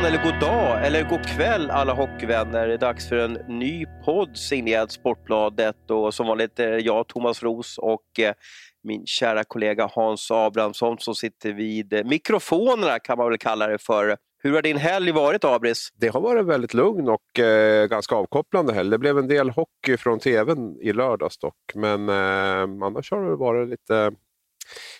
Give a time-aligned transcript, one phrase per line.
[0.00, 2.68] morgon eller god dag eller god kväll alla hockeyvänner.
[2.68, 7.08] Det är dags för en ny podd signerad Sportbladet och som vanligt är det jag,
[7.08, 8.34] Thomas Ros och eh,
[8.82, 13.78] min kära kollega Hans Abrahamsson som sitter vid eh, mikrofonerna kan man väl kalla det
[13.78, 14.16] för.
[14.42, 15.88] Hur har din helg varit Abris?
[15.94, 18.90] Det har varit väldigt lugn och eh, ganska avkopplande helg.
[18.90, 23.36] Det blev en del hockey från tvn i lördags dock, men eh, annars har det
[23.36, 24.12] varit lite,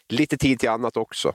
[0.08, 1.32] lite tid till annat också.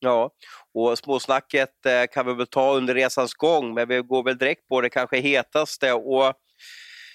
[0.00, 0.30] Ja,
[0.74, 4.68] och småsnacket eh, kan vi väl ta under resans gång, men vi går väl direkt
[4.68, 5.92] på det kanske hetaste.
[5.92, 6.34] Och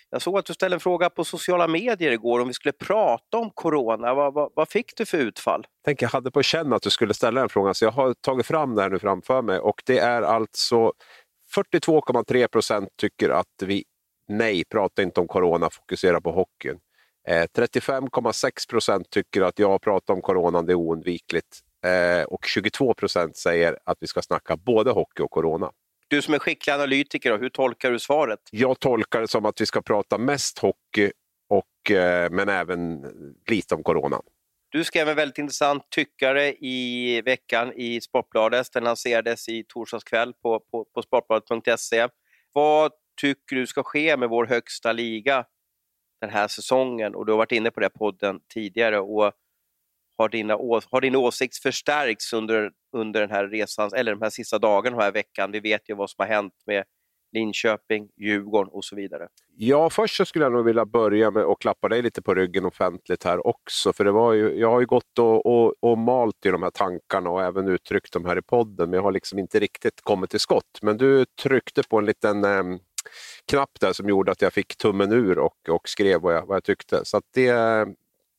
[0.09, 3.37] jag såg att du ställde en fråga på sociala medier igår om vi skulle prata
[3.37, 4.13] om corona.
[4.13, 5.67] Vad, vad, vad fick du för utfall?
[5.85, 8.45] Tänk, jag hade på känn att du skulle ställa den frågan, så jag har tagit
[8.45, 9.59] fram det här nu framför mig.
[9.59, 10.91] Och det är alltså
[11.55, 13.83] 42,3 procent tycker att vi,
[14.27, 16.79] nej, prata inte om corona, fokusera på hockeyn.
[17.27, 21.59] Eh, 35,6 procent tycker att jag pratar om corona, det är oundvikligt.
[21.83, 25.71] Eh, och 22 procent säger att vi ska snacka både hockey och corona.
[26.07, 28.39] Du som är skicklig analytiker, hur tolkar du svaret?
[28.51, 31.11] Jag tolkar det som att vi ska prata mest hockey,
[31.49, 33.05] och, eh, men även
[33.49, 34.21] lite om corona.
[34.69, 38.73] Du skrev en väldigt intressant tyckare i veckan i Sportbladet.
[38.73, 42.07] Den lanserades i torsdags kväll på, på, på sportbladet.se.
[42.53, 45.45] Vad tycker du ska ske med vår högsta liga
[46.21, 47.15] den här säsongen?
[47.15, 48.99] Och du har varit inne på det podden tidigare.
[48.99, 49.31] Och
[50.17, 50.53] har, dina,
[50.91, 55.03] har din åsikt förstärkts under, under den här resan, eller de här sista dagarna den
[55.03, 55.51] här veckan?
[55.51, 56.83] Vi vet ju vad som har hänt med
[57.33, 59.27] Linköping, Djurgården och så vidare.
[59.57, 62.65] Ja, först så skulle jag nog vilja börja med att klappa dig lite på ryggen
[62.65, 63.93] offentligt här också.
[63.93, 66.69] För det var ju, jag har ju gått och, och, och malt i de här
[66.69, 70.29] tankarna och även uttryckt dem här i podden, men jag har liksom inte riktigt kommit
[70.29, 70.79] till skott.
[70.81, 72.63] Men du tryckte på en liten eh,
[73.47, 76.55] knapp där som gjorde att jag fick tummen ur och, och skrev vad jag, vad
[76.55, 77.05] jag tyckte.
[77.05, 77.87] Så det,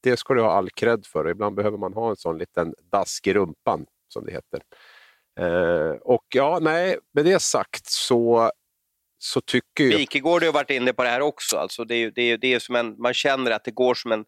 [0.05, 1.29] det ska du ha all cred för.
[1.29, 4.61] Ibland behöver man ha en sån liten dask i rumpan, som det heter.
[5.41, 8.51] Eh, och ja, nej, med det sagt så,
[9.19, 9.99] så tycker jag...
[9.99, 11.57] Wikegård har varit inne på det här också.
[11.57, 14.13] Alltså det, är, det, är, det är som en, man känner att det går som
[14.13, 14.25] en,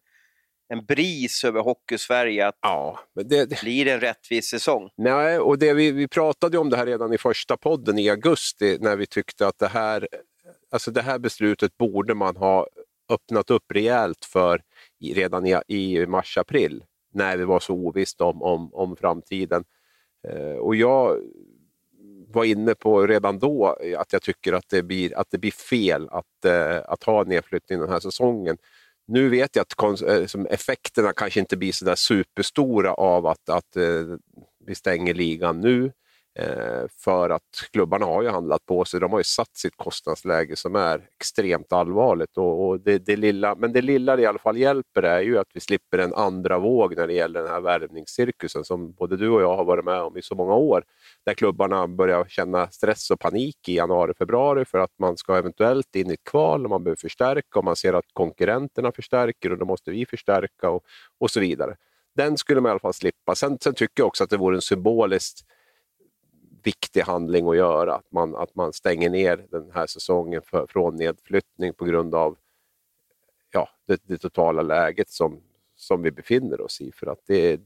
[0.73, 4.89] en bris över Hockeysverige att ja, det, det blir en rättvis säsong.
[4.97, 8.77] Nej, och det vi, vi pratade om det här redan i första podden i augusti
[8.81, 10.07] när vi tyckte att det här,
[10.71, 12.67] alltså det här beslutet borde man ha
[13.09, 14.61] öppnat upp rejält för
[14.99, 19.63] redan i, i mars-april när det var så ovisst om, om, om framtiden.
[20.27, 21.17] Eh, och jag
[22.27, 26.07] var inne på redan då att jag tycker att det blir, att det blir fel
[26.11, 28.57] att, eh, att ha nedflyttning den här säsongen.
[29.07, 33.75] Nu vet jag att eh, effekterna kanske inte blir så där superstora av att, att
[33.75, 34.05] eh,
[34.65, 35.91] vi stänger ligan nu.
[36.39, 38.99] Eh, för att klubbarna har ju handlat på sig.
[38.99, 42.37] De har ju satt sitt kostnadsläge som är extremt allvarligt.
[42.37, 45.37] Och, och det, det, lilla, men det lilla det i alla fall hjälper är ju
[45.37, 49.29] att vi slipper en andra våg när det gäller den här värvningscirkusen som både du
[49.29, 50.83] och jag har varit med om i så många år.
[51.25, 55.95] Där klubbarna börjar känna stress och panik i januari, februari för att man ska eventuellt
[55.95, 59.57] in i ett kval och man behöver förstärka och man ser att konkurrenterna förstärker och
[59.57, 60.83] då måste vi förstärka och,
[61.19, 61.75] och så vidare.
[62.15, 63.35] Den skulle man i alla fall slippa.
[63.35, 65.45] Sen, sen tycker jag också att det vore en symboliskt
[66.67, 67.95] viktig handling att göra.
[67.95, 72.37] Att man, att man stänger ner den här säsongen för, från nedflyttning på grund av
[73.51, 75.41] ja, det, det, totala läget som,
[75.75, 76.91] som vi befinner oss i.
[76.91, 77.59] För att det,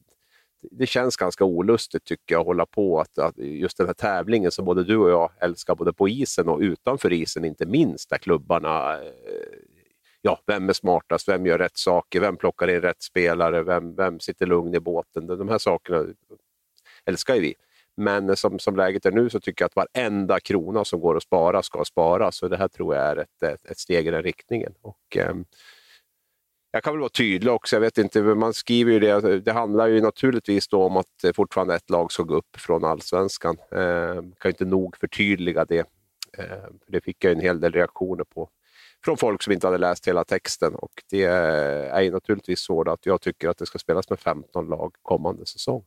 [0.72, 4.52] det känns ganska olustigt tycker jag att hålla på att, att just den här tävlingen
[4.52, 8.18] som både du och jag älskar både på isen och utanför isen inte minst där
[8.18, 9.10] klubbarna eh,
[10.22, 14.20] ja, vem är smartast, vem gör rätt saker, vem plockar in rätt spelare, vem, vem
[14.20, 15.28] sitter lugn i båten.
[15.28, 16.06] De här sakerna
[17.06, 17.56] älskar ju vi.
[17.98, 21.24] Men som, som läget är nu så tycker jag att varenda krona som går att
[21.24, 22.38] spara ska sparas.
[22.38, 24.74] Så det här tror jag är ett, ett, ett steg i den riktningen.
[24.82, 25.36] Och, eh,
[26.74, 29.52] jag kan väl vara tydlig också, jag vet inte, man skriver ju det, alltså, det
[29.52, 33.58] handlar ju naturligtvis då om att eh, fortfarande ett lag ska gå upp från allsvenskan.
[33.72, 35.88] Eh, kan inte nog förtydliga det.
[36.38, 38.50] Eh, det fick jag en hel del reaktioner på
[39.06, 40.76] från folk som inte hade läst hela texten.
[40.76, 44.68] Och det är ju naturligtvis så att jag tycker att det ska spelas med 15
[44.68, 45.84] lag kommande säsong.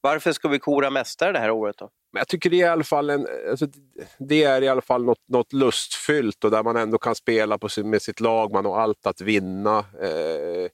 [0.00, 1.90] Varför ska vi kora mästare det här året då?
[2.12, 3.66] Men jag tycker det är i alla fall, en, alltså,
[4.18, 7.68] det är i alla fall något, något lustfyllt och där man ändå kan spela på
[7.68, 9.78] sin, med sitt lag, man har allt att vinna.
[9.78, 10.70] Eh,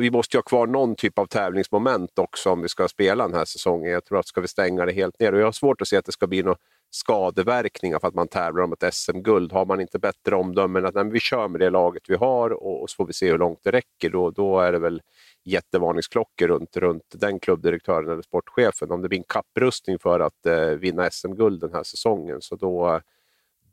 [0.00, 3.36] vi måste ju ha kvar någon typ av tävlingsmoment också om vi ska spela den
[3.36, 3.92] här säsongen.
[3.92, 5.96] Jag tror att ska vi stänga det helt ner och jag har svårt att se
[5.96, 6.58] att det ska bli några
[6.90, 9.52] skadeverkningar för att man tävlar om ett SM-guld.
[9.52, 12.82] Har man inte bättre omdömen att nej, vi kör med det laget vi har och,
[12.82, 15.02] och så får vi se hur långt det räcker, då, då är det väl
[15.44, 18.90] jättevarningsklockor runt, runt den klubbdirektören eller sportchefen.
[18.90, 23.00] Om det blir en kapprustning för att eh, vinna SM-guld den här säsongen, så då,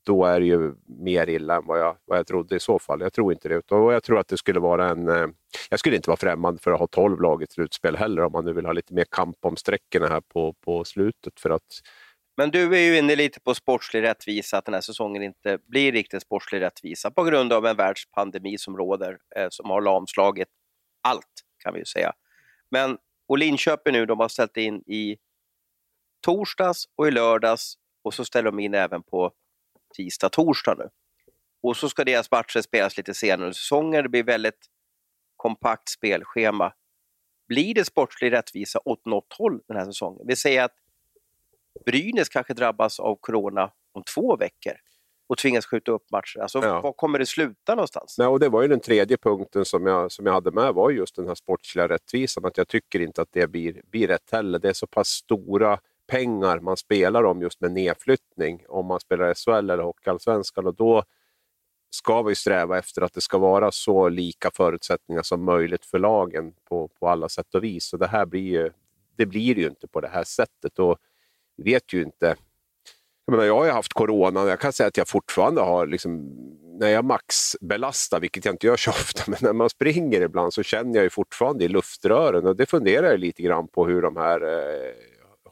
[0.03, 3.01] då är det ju mer illa än vad jag, vad jag trodde i så fall.
[3.01, 3.71] Jag tror inte det.
[3.71, 5.07] Och jag tror att det skulle vara en...
[5.07, 5.27] Eh,
[5.69, 8.45] jag skulle inte vara främmande för att ha 12 lag i slutspel heller, om man
[8.45, 11.39] nu vill ha lite mer kamp om sträckorna här på, på slutet.
[11.39, 11.81] För att
[12.37, 15.91] Men du är ju inne lite på sportslig rättvisa, att den här säsongen inte blir
[15.91, 20.47] riktigt sportslig rättvisa på grund av en världspandemi som råder, eh, som har lamslagit
[21.01, 22.13] allt kan vi ju säga.
[22.69, 22.97] Men
[23.27, 25.17] och Linköping nu, de har ställt in i
[26.21, 29.31] torsdags och i lördags och så ställer de in även på
[29.95, 30.89] tisdag, torsdag nu.
[31.61, 34.03] Och så ska deras matcher spelas lite senare under säsongen.
[34.03, 34.67] Det blir väldigt
[35.35, 36.73] kompakt spelschema.
[37.47, 40.27] Blir det sportslig rättvisa åt något håll den här säsongen?
[40.27, 40.75] Vi säger att
[41.85, 44.73] Brynäs kanske drabbas av corona om två veckor
[45.29, 46.39] och tvingas skjuta upp matcher.
[46.39, 46.81] Alltså, ja.
[46.81, 48.15] Var kommer det sluta någonstans?
[48.17, 50.89] Nej, och det var ju den tredje punkten som jag, som jag hade med, var
[50.89, 52.45] just den här sportsliga rättvisan.
[52.45, 54.59] Att jag tycker inte att det blir, blir rätt heller.
[54.59, 59.33] Det är så pass stora pengar man spelar om just med nedflyttning, om man spelar
[59.33, 60.67] SHL eller Hockeyallsvenskan.
[60.67, 61.03] Och då
[61.89, 66.53] ska vi sträva efter att det ska vara så lika förutsättningar som möjligt för lagen
[66.69, 67.93] på, på alla sätt och vis.
[67.93, 68.71] Och det här blir ju,
[69.15, 70.79] det blir ju inte på det här sättet.
[70.79, 70.97] Och
[71.57, 72.35] vi vet ju inte.
[73.29, 75.87] Jag, menar, jag har ju haft corona och jag kan säga att jag fortfarande har,
[75.87, 76.29] liksom,
[76.79, 80.63] när jag maxbelastar, vilket jag inte gör så ofta, men när man springer ibland så
[80.63, 84.17] känner jag ju fortfarande i luftrören och det funderar jag lite grann på hur de
[84.17, 84.93] här eh,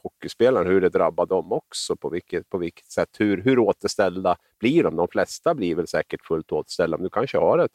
[0.02, 4.82] hockeyspelarna, hur det drabbar dem också, på vilket, på vilket sätt, hur, hur återställda blir
[4.82, 4.96] de?
[4.96, 7.72] De flesta blir väl säkert fullt återställda, men du kanske har ett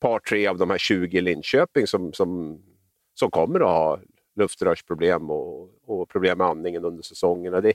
[0.00, 2.62] par, tre av de här 20 i Linköping som, som,
[3.14, 4.00] som kommer att ha
[4.36, 7.52] luftrörsproblem och, och problem med andningen under säsongen.
[7.52, 7.72] Det,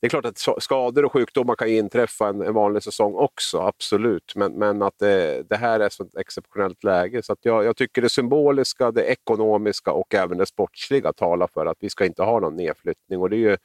[0.00, 4.32] det är klart att skador och sjukdomar kan inträffa en, en vanlig säsong också, absolut.
[4.36, 7.22] Men, men att det, det här är ett sånt exceptionellt läge.
[7.22, 11.66] Så att jag, jag, tycker det symboliska, det ekonomiska och även det sportsliga talar för
[11.66, 13.20] att vi ska inte ha någon nedflyttning.
[13.20, 13.56] Och det är ju,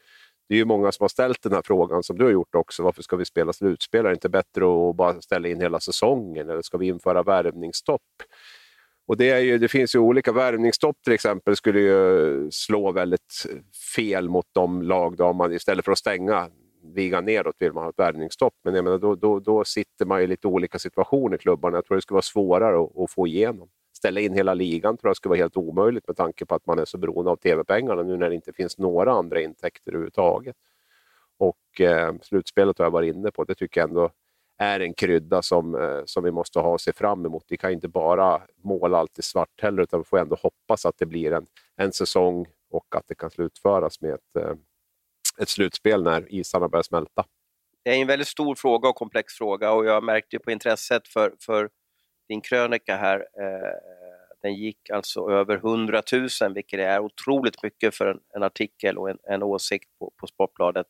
[0.50, 2.84] det är ju många som har ställt den här frågan, som du har gjort också.
[2.84, 4.06] Varför ska vi spela slutspel?
[4.06, 6.50] Är det inte bättre att bara ställa in hela säsongen?
[6.50, 8.02] Eller ska vi införa värvningsstopp?
[9.07, 13.46] Och det, är ju, det finns ju olika värvningsstopp till exempel skulle ju slå väldigt
[13.96, 16.50] fel mot de lag där man istället för att stänga
[16.94, 18.54] ligan neråt vill man ha ett värvningsstopp.
[18.63, 21.78] Men jag menar, då, då, då sitter man i lite olika situationer i klubbarna.
[21.78, 23.69] Jag tror det skulle vara svårare att, att, få igenom.
[23.98, 26.80] Ställa in hela ligan tror jag skulle vara helt omöjligt med tanke på att man
[26.80, 30.56] är så beroende av tv-pengarna nu när det inte finns några andra intäkter överhuvudtaget.
[31.38, 33.44] Och eh, slutspelet har jag varit inne på.
[33.44, 34.10] Det tycker jag ändå
[34.57, 37.46] är en krydda som, eh, som vi måste ha och se fram emot.
[37.50, 40.98] Vi kan inte bara måla allt i svart heller, utan vi får ändå hoppas att
[40.98, 44.54] det blir en, en säsong och att det kan slutföras med ett, eh,
[45.42, 47.25] ett slutspel när isarna börjar smälta.
[47.84, 51.34] Det är en väldigt stor fråga och komplex fråga och jag märkte på intresset för,
[51.40, 51.69] för
[52.28, 53.19] din krönika här.
[53.19, 53.72] Eh,
[54.42, 56.01] den gick alltså över 100
[56.42, 60.28] 000, vilket är otroligt mycket för en, en artikel och en, en åsikt på, på
[60.28, 60.88] Sportbladet.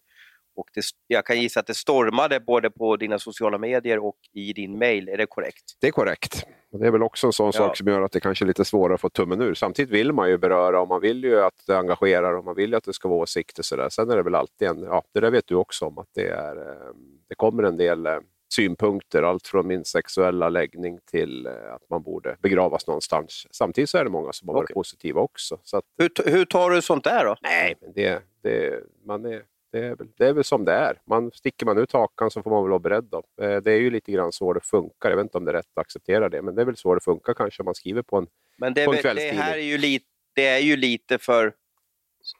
[0.55, 4.53] Och det, jag kan gissa att det stormade både på dina sociala medier och i
[4.53, 5.63] din mail, är det korrekt?
[5.81, 6.45] Det är korrekt.
[6.71, 7.51] Och det är väl också en sån ja.
[7.51, 9.53] sak som gör att det kanske är lite svårare att få tummen ur.
[9.53, 12.69] Samtidigt vill man ju beröra och man vill ju att det engagerar och man vill
[12.69, 13.63] ju att det ska vara åsikter.
[13.63, 16.09] Så Sen är det väl alltid en, ja det där vet du också om, att
[16.15, 16.93] det, är, eh,
[17.29, 18.17] det kommer en del eh,
[18.55, 23.47] synpunkter, allt från min sexuella läggning till eh, att man borde begravas någonstans.
[23.51, 24.73] Samtidigt så är det många som har varit okay.
[24.73, 25.59] positiva också.
[25.63, 27.35] Så att, hur, hur tar du sånt där då?
[27.41, 29.43] Nej, men det, det, man är
[29.75, 31.01] det är, väl, det är väl som det är.
[31.05, 33.03] Man, sticker man ut hakan så får man väl vara beredd.
[33.03, 33.43] Då.
[33.45, 35.09] Eh, det är ju lite grann så det funkar.
[35.09, 36.95] Jag vet inte om det är rätt att acceptera det, men det är väl så
[36.95, 39.37] det funkar kanske om man skriver på en, men det, på en kvällstidning.
[39.37, 41.53] Det här är ju lite, det är ju lite för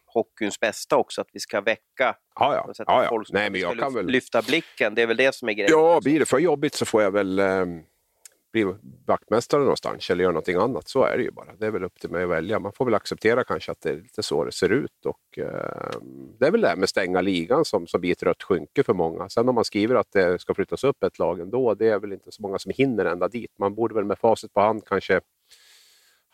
[0.05, 2.74] hockeyns bästa också, att vi ska väcka ja, ja.
[2.77, 3.09] ja, ja.
[3.09, 4.05] folk Nej, men jag kan väl...
[4.05, 4.95] lyfta blicken.
[4.95, 5.71] Det är väl det som är grejen.
[5.71, 7.65] Ja, blir det för jobbigt så får jag väl eh,
[8.55, 10.88] bli vaktmästare någonstans eller göra någonting annat.
[10.88, 11.55] Så är det ju bara.
[11.59, 12.59] Det är väl upp till mig att välja.
[12.59, 15.05] Man får väl acceptera kanske att det är lite så det ser ut.
[15.05, 16.00] Och, eh,
[16.39, 18.93] det är väl det här med stänga ligan som, som blir ett rött skynke för
[18.93, 19.29] många.
[19.29, 22.13] Sen om man skriver att det ska flyttas upp ett lag ändå, det är väl
[22.13, 23.51] inte så många som hinner ända dit.
[23.59, 25.21] Man borde väl med facit på hand kanske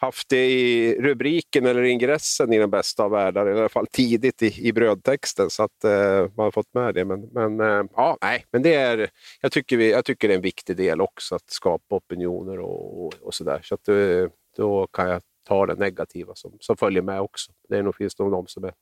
[0.02, 4.42] haft det i rubriken eller ingressen i den bästa av världar, i alla fall tidigt
[4.42, 7.06] i, i brödtexten så att eh, man har fått med det.
[7.06, 9.10] Men, men eh, ja, nej, men det är,
[9.42, 13.06] jag, tycker vi, jag tycker det är en viktig del också att skapa opinioner och,
[13.06, 13.62] och, och sådär.
[13.64, 14.28] Så att eh,
[14.58, 17.52] då kan jag ta det negativa som, som följer med också.
[17.70, 18.74] Det är nog, finns nog de som är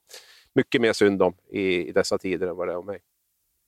[0.55, 2.99] mycket mer synd om i, i dessa tider än vad det är om mig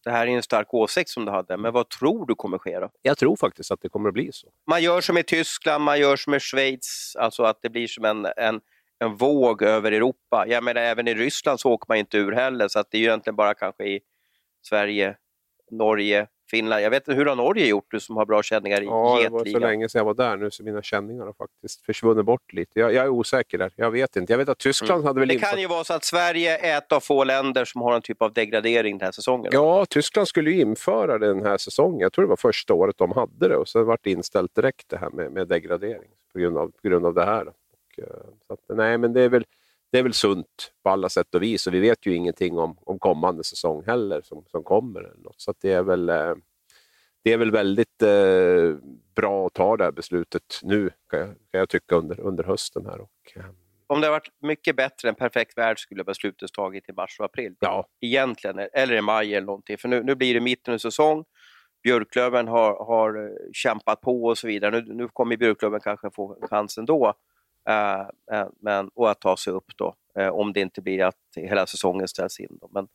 [0.03, 2.79] det här är en stark åsikt som du hade, men vad tror du kommer ske
[2.79, 2.89] då?
[3.01, 4.47] Jag tror faktiskt att det kommer att bli så.
[4.69, 8.05] Man gör som i Tyskland, man gör som i Schweiz, alltså att det blir som
[8.05, 8.61] en, en,
[8.99, 10.45] en våg över Europa.
[10.47, 12.99] Jag menar, även i Ryssland så åker man inte ur heller, så att det är
[12.99, 13.99] ju egentligen bara kanske i
[14.61, 15.17] Sverige,
[15.71, 16.81] Norge, Finland.
[16.81, 19.29] Jag vet inte, hur har Norge gjort, du som har bra känningar i Ja, det
[19.29, 22.53] var så länge sedan jag var där nu så mina känningar har faktiskt försvunnit bort
[22.53, 22.79] lite.
[22.79, 24.33] Jag, jag är osäker där, jag vet inte.
[24.33, 25.07] Jag vet att Tyskland mm.
[25.07, 25.49] hade väl Det infört...
[25.49, 28.21] kan ju vara så att Sverige är ett av få länder som har en typ
[28.21, 29.51] av degradering den här säsongen.
[29.53, 31.99] Ja, Tyskland skulle ju införa det den här säsongen.
[31.99, 34.89] Jag tror det var första året de hade det och sen vart det inställt direkt
[34.89, 37.47] det här med, med degradering på grund av, på grund av det här.
[37.47, 38.05] Och, eh,
[38.47, 39.45] så att, nej, men det är väl
[39.91, 42.77] det är väl sunt på alla sätt och vis och vi vet ju ingenting om,
[42.85, 44.99] om kommande säsong heller som, som kommer.
[44.99, 45.41] Eller något.
[45.41, 46.35] Så det, är väl, eh,
[47.23, 48.75] det är väl väldigt eh,
[49.15, 52.85] bra att ta det här beslutet nu kan jag, kan jag tycka under, under hösten.
[52.85, 53.01] här.
[53.01, 53.45] Och, eh,
[53.87, 57.25] om det har varit mycket bättre än perfekt värld skulle beslutet tagit i mars och
[57.25, 57.55] april.
[57.59, 57.87] Ja.
[58.01, 59.77] Egentligen, eller i maj eller någonting.
[59.77, 61.23] För nu, nu blir det mitten av säsong.
[61.83, 64.81] Björklöven har, har eh, kämpat på och så vidare.
[64.81, 67.13] Nu, nu kommer Björklöven kanske få chansen då.
[67.69, 71.15] Uh, uh, men, och att ta sig upp då, uh, om det inte blir att
[71.35, 72.57] hela säsongen ställs in.
[72.61, 72.69] Då.
[72.71, 72.87] Men,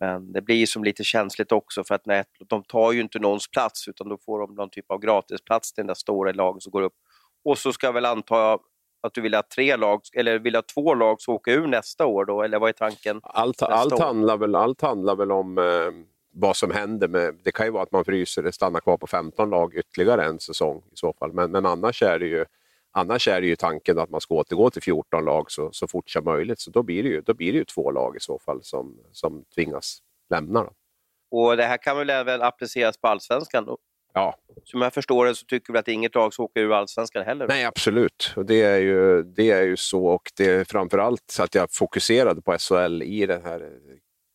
[0.00, 3.50] men det blir som lite känsligt också för att nej, de tar ju inte någons
[3.50, 6.72] plats utan då får de någon typ av gratisplats till den där stora laget som
[6.72, 6.94] går upp.
[7.44, 8.58] Och så ska jag väl anta
[9.00, 12.06] att du vill ha tre lag, eller vill ha två lag som åker ur nästa
[12.06, 13.20] år då, eller vad är tanken?
[13.22, 15.64] Allt, allt, handlar, väl, allt handlar väl om eh,
[16.32, 17.08] vad som händer.
[17.08, 20.24] Med, det kan ju vara att man fryser det, stannar kvar på 15 lag ytterligare
[20.24, 21.32] en säsong i så fall.
[21.32, 22.44] Men, men annars, är det ju,
[22.98, 26.10] annars är det ju tanken att man ska återgå till 14 lag så, så fort
[26.10, 26.60] som möjligt.
[26.60, 28.96] Så då blir, det ju, då blir det ju två lag i så fall som,
[29.12, 29.98] som tvingas
[30.30, 30.64] lämna.
[30.64, 30.72] Då.
[31.30, 33.76] Och Det här kan väl även appliceras på allsvenskan?
[34.14, 34.34] Ja.
[34.64, 37.48] Som jag förstår det så tycker vi att inget lag ska åka ur allsvenskan heller?
[37.48, 38.32] Nej, absolut.
[38.36, 42.42] Och det, är ju, det är ju så och det är framförallt att jag fokuserade
[42.42, 43.72] på SHL i den här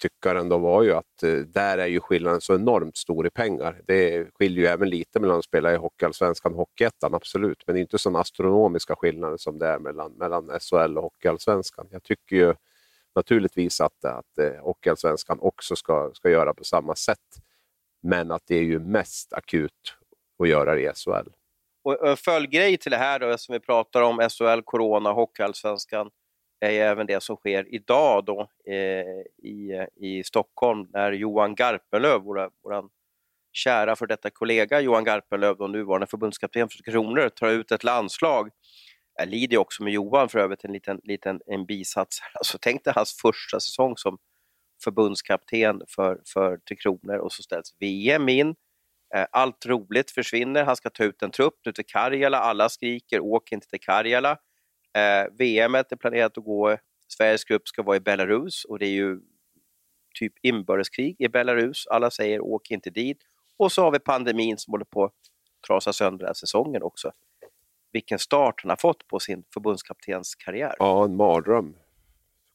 [0.04, 3.82] tyckaren då var ju att eh, där är ju skillnaden så enormt stor i pengar.
[3.88, 7.64] Det skiljer ju även lite mellan att spela i Hockeyallsvenskan och Hockeyettan, absolut.
[7.68, 11.88] Men det är inte sådana astronomiska skillnader som det är mellan, mellan SHL och Hockeyallsvenskan.
[11.92, 12.54] Jag tycker ju
[13.16, 17.20] naturligtvis att, att eh, Hockeyallsvenskan också ska, ska göra på samma sätt.
[18.02, 19.96] Men att det är ju mest akut
[20.44, 21.30] att göra det i SHL.
[21.84, 26.10] Och en följdgrej till det här då, som vi pratar om SHL, Corona, Hockeyallsvenskan,
[26.65, 32.50] är även det som sker idag då, eh, i, i Stockholm när Johan Garpenlöv, vår,
[32.63, 32.89] vår
[33.53, 38.50] kära för detta kollega Johan Garpenlöv, då, nuvarande förbundskapten för Kronor, tar ut ett landslag.
[39.15, 42.20] Jag lider också med Johan för övrigt, en liten, liten en bisats.
[42.34, 44.17] Alltså, tänk dig hans första säsong som
[44.84, 48.55] förbundskapten för, för Tre Kronor och så ställs VM in.
[49.15, 53.20] Eh, allt roligt försvinner, han ska ta ut en trupp nu till Karjala, alla skriker
[53.20, 54.38] åk inte till Karjala.
[54.94, 58.92] Eh, VM är planerat att gå, Sveriges grupp ska vara i Belarus och det är
[58.92, 59.20] ju
[60.20, 61.88] typ inbördeskrig i Belarus.
[61.88, 63.18] Alla säger åk inte dit.
[63.58, 65.14] Och så har vi pandemin som håller på att
[65.68, 67.12] trasa sönder den här säsongen också.
[67.92, 70.76] Vilken start han har fått på sin förbundskaptens karriär.
[70.80, 71.76] Ja, en mardröm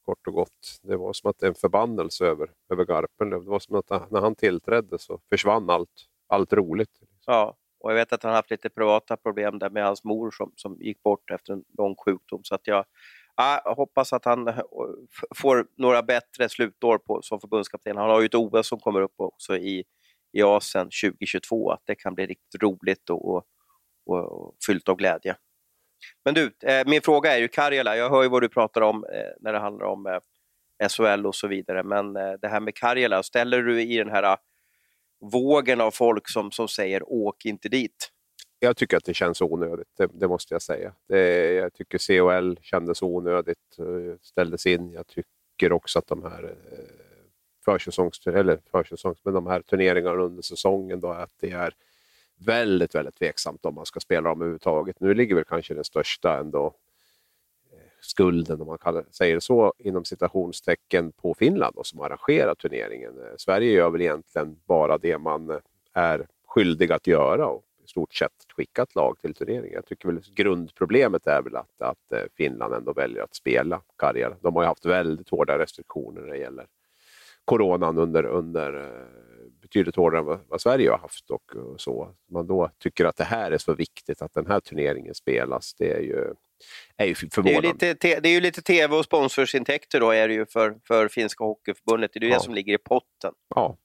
[0.09, 0.81] kort och gott.
[0.83, 3.45] Det var som att en förbannelse över, över Garpenlöv.
[3.45, 7.01] Det var som att när han tillträdde så försvann allt, allt roligt.
[7.27, 10.53] Ja, och jag vet att han haft lite privata problem där med hans mor som,
[10.57, 12.41] som gick bort efter en lång sjukdom.
[12.45, 12.85] Så att jag,
[13.37, 14.59] jag hoppas att han eh,
[15.37, 17.97] får några bättre slutår på, som förbundskapten.
[17.97, 19.85] Han har ju ett OS som kommer upp också i,
[20.33, 21.71] i Asien 2022.
[21.71, 23.45] Att det kan bli riktigt roligt och, och,
[24.07, 25.37] och fyllt av glädje.
[26.25, 27.97] Men du, eh, min fråga är ju Karjala.
[27.97, 30.19] Jag hör ju vad du pratar om eh, när det handlar om eh,
[30.89, 31.83] SHL och så vidare.
[31.83, 34.37] Men eh, det här med Karjala, ställer du i den här
[35.21, 38.11] vågen av folk som, som säger åk inte dit?
[38.61, 40.93] Jag tycker att det känns onödigt, det, det måste jag säga.
[41.09, 44.93] Det, jag tycker CHL kändes onödigt, eh, ställdes in.
[44.93, 46.79] Jag tycker också att de här eh,
[47.65, 51.75] försäsongs, eller försäsongs, men de här turneringarna under säsongen, då, att det är
[52.39, 55.01] väldigt, väldigt tveksamt om man ska spela dem överhuvudtaget.
[55.01, 56.75] Nu ligger väl kanske den största ändå
[58.01, 63.19] skulden, om man kallar, säger så, inom citationstecken på Finland då, som arrangerar turneringen.
[63.19, 65.57] Eh, Sverige gör väl egentligen bara det man eh,
[65.93, 69.73] är skyldig att göra och i stort sett skicka ett lag till turneringen.
[69.75, 74.37] Jag tycker väl grundproblemet är väl att, att eh, Finland ändå väljer att spela Karjala.
[74.41, 76.67] De har ju haft väldigt hårda restriktioner när det gäller
[77.45, 78.93] coronan under, under
[79.61, 81.31] betydligt hårdare än vad, vad Sverige har haft.
[81.31, 82.15] Och, och, så.
[82.31, 85.93] Man då tycker att det här är så viktigt, att den här turneringen spelas, det
[85.93, 86.35] är ju,
[86.97, 87.73] är ju förvånande.
[87.79, 90.77] Det är, lite, det är ju lite tv och sponsorsintäkter då är det ju för,
[90.85, 92.11] för Finska Hockeyförbundet.
[92.13, 92.37] Det är ju ja.
[92.37, 93.33] det som ligger i potten.
[93.55, 93.77] Ja,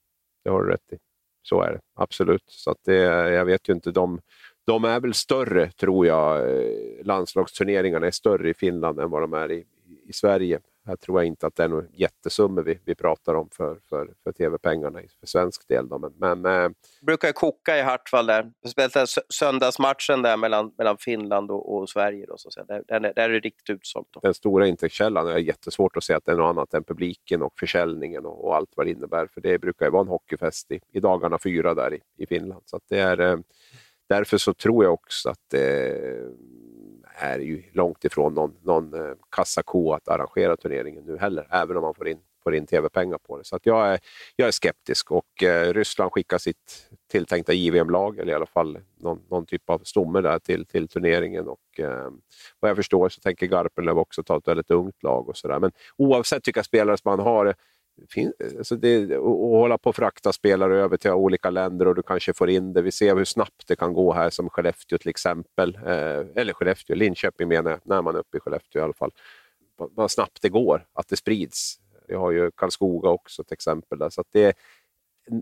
[0.43, 0.97] det har du rätt i.
[1.41, 2.43] Så är det, absolut.
[2.47, 2.95] Så att det,
[3.33, 4.21] jag vet ju inte, de,
[4.65, 6.49] de är väl större, tror jag.
[7.05, 9.65] Landslagsturneringarna är större i Finland än vad de är i,
[10.07, 10.59] i Sverige.
[10.85, 14.13] Här tror jag inte att det är några jättesummor vi, vi pratar om för, för,
[14.23, 15.89] för tv-pengarna för svensk del.
[15.89, 15.99] Då.
[15.99, 16.69] Men, men, eh,
[17.01, 18.51] brukar koka i Hartwall där.
[18.67, 22.25] Speciellt söndagsmatchen där mellan, mellan Finland och, och Sverige.
[22.25, 22.65] Då, så att säga.
[22.65, 24.07] Där, där, där är det riktigt utsålt.
[24.11, 24.19] Då.
[24.19, 27.53] Den stora intäktskällan är jättesvårt att se att det är något annat än publiken och
[27.59, 29.27] försäljningen och, och, allt vad det innebär.
[29.27, 32.61] För det brukar ju vara en hockeyfest i, i dagarna fyra där i, i Finland.
[32.65, 33.37] Så det är, eh,
[34.09, 35.99] därför så tror jag också att det
[37.23, 41.83] är ju långt ifrån någon, någon eh, kassako att arrangera turneringen nu heller, även om
[41.83, 43.43] man får in får in tv-pengar på det.
[43.43, 43.99] Så att jag, är,
[44.35, 49.21] jag är skeptisk och eh, Ryssland skickar sitt tilltänkta JVM-lag, eller i alla fall någon,
[49.29, 51.47] någon typ av stomme där till, till turneringen.
[51.47, 52.09] Och, eh,
[52.59, 55.59] vad jag förstår så tänker Garpenlöv också ta ett väldigt ungt lag och sådär.
[55.59, 57.55] Men oavsett vilka spelare som man har
[58.57, 62.33] alltså det, och hålla på och frakta spelare över till olika länder och du kanske
[62.33, 62.81] får in det.
[62.81, 65.75] Vi ser hur snabbt det kan gå här som Skellefteå till exempel.
[65.75, 69.11] Eh, eller Skellefteå, Linköping menar jag, när man är uppe i Skellefteå i alla fall.
[69.77, 71.79] Vad snabbt det går, att det sprids.
[72.07, 73.99] Vi har ju Karlskoga också till exempel.
[73.99, 74.09] Där.
[74.09, 74.57] Så att det,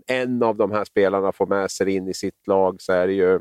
[0.06, 3.12] en av de här spelarna får med sig in i sitt lag så är det
[3.12, 3.40] ju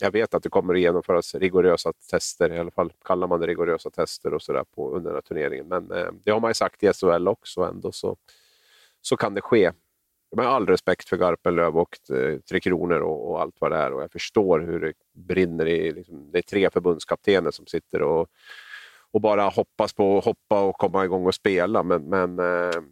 [0.00, 3.46] jag vet att det kommer att genomföras rigorösa tester, i alla fall kallar man det
[3.46, 5.68] rigorösa tester och så där på, under den här turneringen.
[5.68, 8.16] Men eh, det har man ju sagt i SHL också ändå, så,
[9.00, 9.72] så kan det ske.
[10.36, 13.92] Med all respekt för Garpenlöv och eh, Tre Kronor och, och, allt vad det är
[13.92, 15.92] och jag förstår hur det brinner i...
[15.92, 18.28] Liksom, det är tre förbundskaptener som sitter och,
[19.10, 22.82] och bara hoppas på att hoppa och komma igång och spela, men, men eh,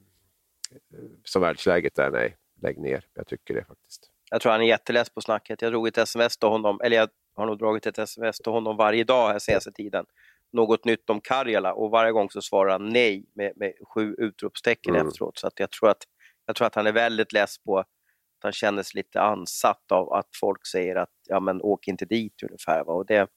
[1.25, 3.05] som världsläget är nej, lägg ner.
[3.15, 4.11] Jag tycker det faktiskt.
[4.31, 5.63] Jag tror han är jätteless på snacket.
[5.63, 8.77] Jag drog ett sms till honom, eller jag har nog dragit ett sms till honom
[8.77, 10.05] varje dag här senaste tiden.
[10.53, 14.95] Något nytt om Karjala och varje gång så svarar han nej med, med sju utropstecken
[14.95, 15.09] mm.
[15.09, 15.39] efteråt.
[15.39, 16.03] Så att jag, tror att,
[16.47, 17.89] jag tror att han är väldigt less på att
[18.43, 22.43] han känner sig lite ansatt av att folk säger att ja, men åk inte dit
[22.43, 22.85] ungefär.
[22.85, 22.93] Va?
[22.93, 23.29] Och det,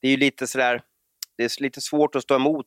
[0.00, 0.82] det är ju lite sådär,
[1.36, 2.66] det är lite svårt att stå emot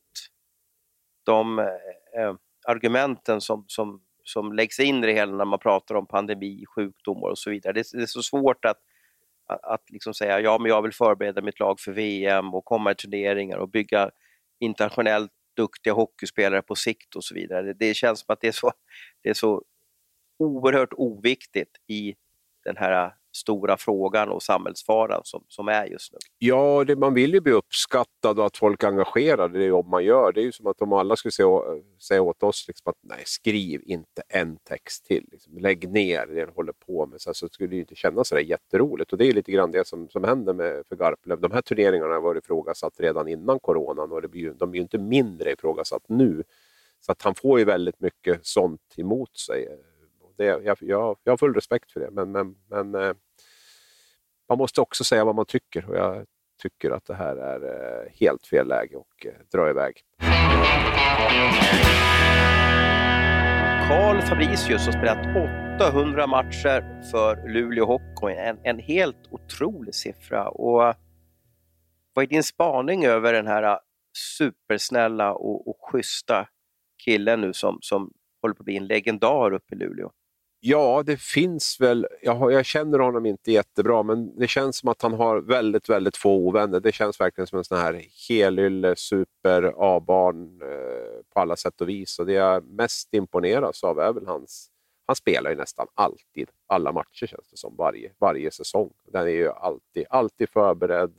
[1.24, 2.34] de eh,
[2.66, 7.28] argumenten som, som som läggs in i det hela när man pratar om pandemi, sjukdomar
[7.28, 7.72] och så vidare.
[7.72, 8.78] Det, det är så svårt att,
[9.46, 12.90] att, att liksom säga ja, men jag vill förbereda mitt lag för VM och komma
[12.90, 14.10] i turneringar och bygga
[14.60, 17.62] internationellt duktiga hockeyspelare på sikt och så vidare.
[17.62, 18.72] Det, det känns som att det är så,
[19.22, 19.62] det är så
[20.38, 22.14] oerhört oviktigt i
[22.64, 26.18] den här stora frågan och samhällsfaran som, som är just nu.
[26.38, 29.88] Ja, det, man vill ju bli uppskattad och att folk är engagerade i det jobb
[29.88, 30.32] man gör.
[30.32, 31.48] Det är ju som att om alla skulle säga,
[32.08, 35.28] säga åt oss liksom att nej, skriv inte en text till.
[35.32, 37.20] Liksom, lägg ner det du håller på med.
[37.20, 39.12] Så, så skulle det ju inte kännas sådär jätteroligt.
[39.12, 41.40] Och det är lite grann det som, som händer med, för Garpenlöv.
[41.40, 44.74] De här turneringarna har varit ifrågasatt redan innan coronan och det blir ju, de är
[44.74, 46.42] ju inte mindre ifrågasatt nu.
[47.00, 49.68] Så att han får ju väldigt mycket sånt emot sig.
[50.36, 53.14] Det, jag, jag, jag har full respekt för det, men, men, men eh,
[54.48, 56.26] man måste också säga vad man tycker och jag
[56.62, 60.02] tycker att det här är eh, helt fel läge att eh, dra iväg.
[63.88, 65.36] Karl Fabricius har spelat
[65.80, 70.48] 800 matcher för Luleå Hockey, en, en helt otrolig siffra.
[70.48, 70.94] Och eh,
[72.14, 73.78] vad är din spaning över den här eh,
[74.38, 76.48] supersnälla och, och schyssta
[77.04, 80.10] killen nu som, som håller på att bli en legendar uppe i Luleå?
[80.68, 82.06] Ja, det finns väl.
[82.22, 86.16] Jag, jag, känner honom inte jättebra, men det känns som att han har väldigt, väldigt
[86.16, 86.80] få ovänner.
[86.80, 91.88] Det känns verkligen som en sån här helylle, super A-barn eh, på alla sätt och
[91.88, 92.18] vis.
[92.18, 94.70] Och det jag mest imponeras av är väl hans...
[95.06, 98.92] Han spelar ju nästan alltid alla matcher känns det som, varje, varje säsong.
[99.12, 101.14] Den är ju alltid, alltid förberedd,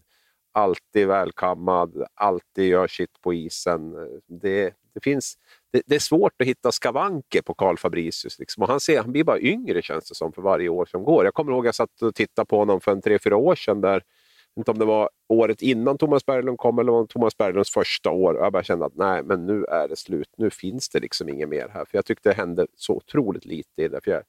[0.51, 3.95] alltid välkammad, alltid gör sitt på isen.
[4.27, 5.37] Det, det finns
[5.71, 8.39] det, det, är svårt att hitta skavanker på Karl Fabricius.
[8.39, 8.63] Liksom.
[8.63, 11.25] Och han, ser, han blir bara yngre känns det som för varje år som går.
[11.25, 13.55] Jag kommer ihåg att jag satt och tittade på honom för en tre, fyra år
[13.55, 13.81] sedan.
[13.81, 14.03] Där,
[14.57, 18.33] inte om det var året innan Thomas Berglund kom eller om Thomas Berglunds första år.
[18.33, 20.29] Och jag bara kände att nej, men nu är det slut.
[20.37, 21.85] Nu finns det liksom inget mer här.
[21.85, 24.25] För jag tyckte det hände så otroligt lite i den fjärde,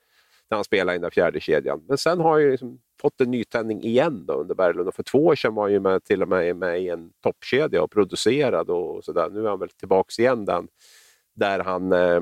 [0.51, 1.85] när han spelade i den fjärde kedjan.
[1.89, 4.89] Men sen har jag liksom fått en nytändning igen då under Berglund.
[4.89, 7.11] Och för två år sedan var han ju med, till och med med i en
[7.23, 9.31] toppkedja och producerad och sådär.
[9.31, 10.65] Nu är han väl tillbaka igen där
[11.39, 12.21] där han, eh,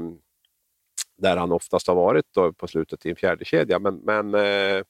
[1.17, 3.79] där han oftast har varit då på slutet i en fjärde kedja.
[3.79, 4.83] Men, men eh,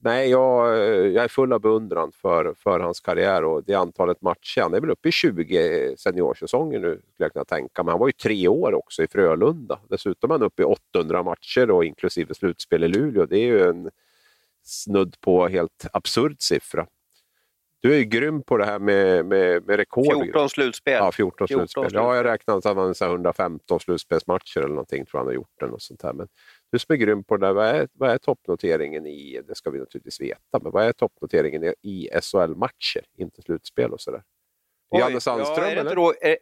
[0.00, 0.78] nej, jag,
[1.12, 4.60] jag är full av beundran för, för hans karriär och det antalet matcher.
[4.60, 7.92] Han är väl uppe i 20 seniorsäsonger nu, skulle jag kunna tänka mig.
[7.92, 9.80] Han var ju tre år också i Frölunda.
[9.88, 13.26] Dessutom är han uppe i 800 matcher, då, inklusive slutspel i Luleå.
[13.26, 13.90] Det är ju en
[14.64, 16.86] snudd på helt absurd siffra.
[17.80, 20.24] Du är ju grym på det här med, med, med rekord.
[20.24, 20.94] 14 slutspel.
[20.94, 21.82] Ja, 14, 14 slutspel.
[21.82, 22.02] slutspel.
[22.02, 25.62] Ja, jag räknar att han har 115 slutspelsmatcher eller någonting, tror han har gjort.
[25.62, 26.12] Och sånt här.
[26.12, 26.28] Men
[26.72, 29.70] du som är grym på det där, vad är, vad är toppnoteringen i, det ska
[29.70, 34.22] vi naturligtvis veta, men vad är toppnoteringen i, SHL-matcher, inte slutspel och sådär?
[34.98, 36.26] Janne Sandström ja, eller?
[36.26, 36.38] Är,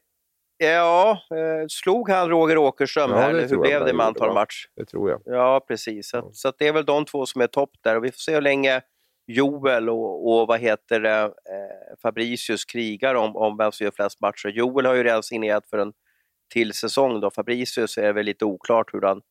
[0.56, 3.48] ja, eh, slog han Roger Åkerström ja, här?
[3.48, 4.68] Hur blev det med antal matcher?
[4.76, 5.22] Det tror jag.
[5.24, 6.08] Ja, precis.
[6.08, 6.30] Så, ja.
[6.32, 8.40] så det är väl de två som är topp där och vi får se hur
[8.40, 8.82] länge
[9.26, 14.20] Joel och, och vad heter det, eh, Fabricius krigar om, om vem som gör flest
[14.20, 14.48] matcher.
[14.48, 15.92] Joel har ju redan signerat för en
[16.52, 17.20] till säsong.
[17.20, 17.30] Då.
[17.30, 19.22] Fabricius är väl lite oklart hur han,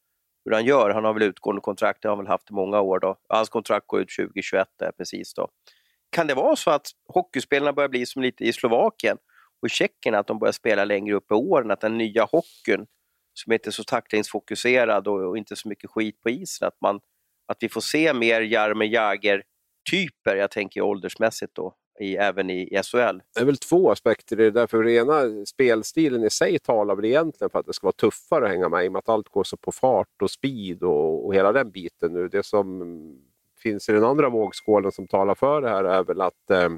[0.45, 0.89] hur han gör.
[0.89, 2.99] Han har väl utgående kontrakt, det har han väl haft i många år.
[2.99, 3.17] Då.
[3.29, 5.33] Hans kontrakt går ut 2021 där, eh, precis.
[5.33, 5.47] Då.
[6.09, 9.17] Kan det vara så att hockeyspelarna börjar bli som lite i Slovakien
[9.61, 12.85] och Tjeckien, att de börjar spela längre upp i åren, att den nya hockeyn
[13.33, 16.67] som inte är så tacklingsfokuserad och, och, inte så mycket skit på isen.
[16.67, 16.99] Att, man,
[17.47, 19.43] att vi får se mer Jaromir Jagr
[19.91, 23.21] Typer, jag tänker åldersmässigt då, i, även i, i SHL.
[23.35, 27.05] Det är väl två aspekter i det där, för rena spelstilen i sig talar väl
[27.05, 29.29] egentligen för att det ska vara tuffare att hänga med i och med att allt
[29.29, 32.27] går så på fart och speed och, och hela den biten nu.
[32.27, 32.83] Det som
[33.63, 36.69] finns i den andra vågskålen som talar för det här är väl att eh,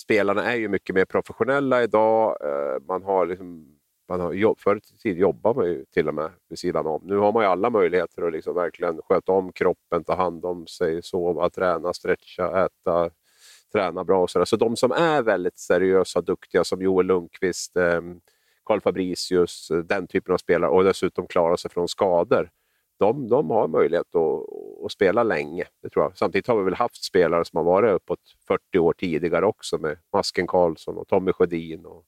[0.00, 2.36] spelarna är ju mycket mer professionella idag.
[2.40, 3.78] Eh, man har liksom,
[4.12, 7.02] man har jobb, förr i tiden jobbade man ju till och med vid sidan om.
[7.04, 10.66] Nu har man ju alla möjligheter att liksom verkligen sköta om kroppen, ta hand om
[10.66, 13.10] sig, sova, träna, stretcha, äta,
[13.72, 14.22] träna bra.
[14.22, 14.44] Och sådär.
[14.44, 18.00] så de som är väldigt seriösa och duktiga som Joel Lundqvist, eh,
[18.64, 22.50] Carl Fabricius, den typen av spelare och dessutom klarar sig från skador
[22.98, 25.64] de, de har möjlighet att, att, spela länge.
[25.82, 26.18] Det tror jag.
[26.18, 29.98] Samtidigt har vi väl haft spelare som har varit uppåt 40 år tidigare också med
[30.12, 32.04] Masken Karlsson och Tommy Sjödin och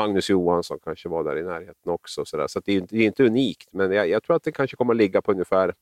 [0.00, 2.24] Magnus Johansson kanske var där i närheten också.
[2.24, 4.76] Så, så det, är, det är inte unikt, men jag, jag, tror att det kanske
[4.76, 5.74] kommer att ligga på ungefär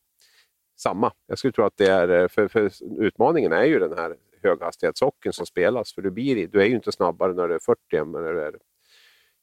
[0.77, 1.13] samma.
[1.27, 5.33] Jag skulle tro att det är, eh, för, för utmaningen är ju den här höghastighetshockeyn
[5.33, 5.95] som spelas.
[5.95, 8.43] För du, blir, du är ju inte snabbare när du är 40 än när du
[8.43, 8.55] är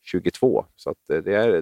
[0.04, 0.66] 22.
[0.76, 1.62] Så eh, det, är, det,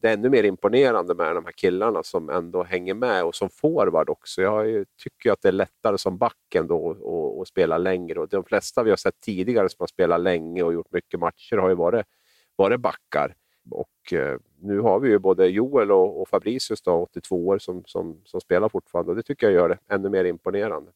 [0.00, 3.50] det, är ännu mer imponerande med de här killarna som ändå hänger med och som
[3.50, 4.42] forward också.
[4.42, 6.96] Jag tycker att det är lättare som back ändå
[7.42, 8.20] att spela längre.
[8.20, 11.56] Och de flesta vi har sett tidigare som har spelat länge och gjort mycket matcher
[11.56, 12.06] har ju varit,
[12.62, 13.34] varit backar.
[13.70, 17.82] Och eh, nu har vi ju både Joel och, och Fabricius, då, 82 år, som,
[17.86, 19.10] som, som spelar fortfarande.
[19.10, 20.90] Och det tycker jag gör det ännu mer imponerande.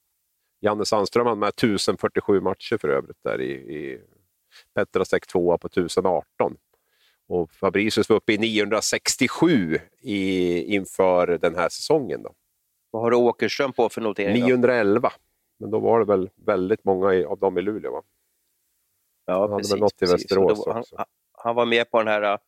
[0.60, 4.00] Janne Sandström har med 1047 matcher för övrigt där i, i
[4.74, 6.56] Petrasek tvåa på 1018.
[7.28, 12.22] Och Fabricius var uppe i 967 i, inför den här säsongen.
[12.22, 12.34] Då.
[12.90, 14.44] Vad har du Åkerström på för notering?
[14.44, 15.12] 911.
[15.58, 18.02] Men då var det väl väldigt många av dem i Luleå va?
[19.26, 21.04] Ja, han precis, hade väl något i Västerås då, också.
[21.46, 22.38] Han, var med på den här äh,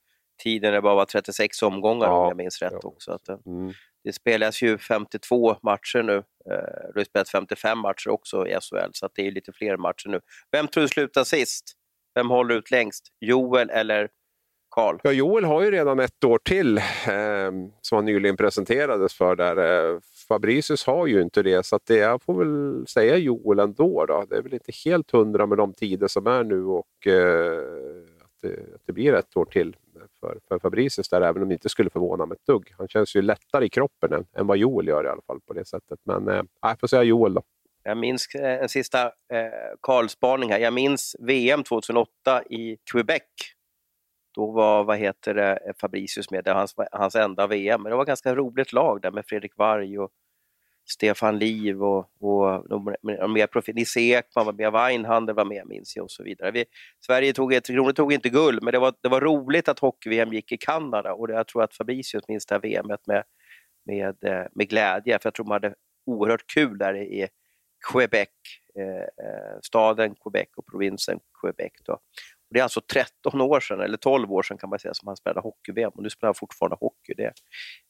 [0.42, 3.12] tiden det bara var 36 omgångar ja, om jag minns rätt ja, också.
[3.12, 3.72] Att, äh, mm.
[4.04, 6.16] Det spelas ju 52 matcher nu.
[6.16, 10.08] Eh, du har spelat 55 matcher också i SHL, så det är lite fler matcher
[10.08, 10.20] nu.
[10.52, 11.72] Vem tror du slutar sist?
[12.14, 13.04] Vem håller ut längst?
[13.20, 14.08] Joel eller
[14.70, 14.98] Carl?
[15.02, 19.36] Ja, Joel har ju redan ett år till eh, som han nyligen presenterades för.
[19.36, 19.56] där.
[19.56, 24.06] Eh, Fabricius har ju inte det, så det, jag får väl säga Joel ändå.
[24.06, 24.24] Då.
[24.30, 27.62] Det är väl inte helt hundra med de tider som är nu och eh,
[28.42, 29.76] Eh, att, det, blir ett år till
[30.20, 32.74] för, för Fabricius där, även om det inte skulle förvåna mig ett dugg.
[32.78, 35.52] Han känns ju lättare i kroppen än, än vad Joel gör i alla fall på
[35.52, 36.00] det sättet.
[36.02, 37.42] Men eh, jag får säga Joel då.
[37.82, 39.10] Jag minns eh, en sista eh,
[39.82, 40.58] Karlspaning här.
[40.58, 43.22] Jag minns VM 2008 i Quebec
[44.34, 47.82] då var vad heter det, Fabricius med, det var hans, hans enda VM.
[47.82, 50.10] Men det var ett ganska roligt lag där med Fredrik Varg och
[50.90, 53.74] Stefan Liv och, och de, de mer profil.
[53.74, 56.50] Nisse Ekman var med, Weinhandel var med minns jag och så vidare.
[56.50, 56.64] Vi,
[57.06, 60.32] Sverige tog, Tre Kronor tog inte guld, men det var, det var roligt att hockey-VM
[60.32, 63.24] gick i Kanada och det, jag tror att Fabricius minns det här VMet med,
[63.86, 65.74] med, eh, med glädje, för jag tror man hade
[66.06, 67.28] oerhört kul där i
[67.92, 68.28] Quebec,
[68.78, 71.72] eh, eh staden Quebec och provinsen Quebec.
[71.84, 71.98] Då.
[72.50, 75.16] Det är alltså 13 år sedan, eller 12 år sedan kan man säga, som han
[75.16, 77.14] spelade hockey-VM och nu spelar han fortfarande hockey.
[77.16, 77.32] Det,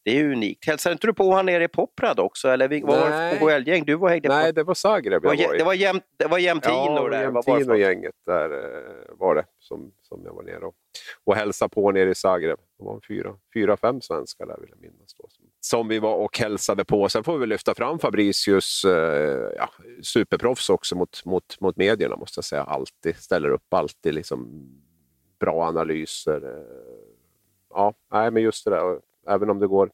[0.04, 0.66] det är unikt.
[0.66, 2.48] Hälsade inte du på honom nere i Poprad också?
[2.48, 5.58] Eller var det KHL-gäng du var hängde Nej, det var Zagreb jag var i.
[5.58, 7.22] Det var, det var Jämtino ja, där?
[7.22, 10.74] Jämtino-gänget där eh, var det som, som jag var nere och,
[11.24, 12.58] och hälsade på nere i Zagreb.
[12.78, 15.14] Det var fyra, fyra fem svenskar där vill jag minnas.
[15.14, 17.08] Då, som, som vi var och hälsade på.
[17.08, 19.70] Sen får vi lyfta fram Fabricius, eh, ja,
[20.02, 22.62] superproffs också mot, mot, mot medierna måste jag säga.
[22.62, 24.68] Alltid ställer upp, alltid liksom
[25.40, 26.44] bra analyser.
[26.44, 26.64] Eh,
[27.70, 29.90] ja, nej, men just det där, även om det går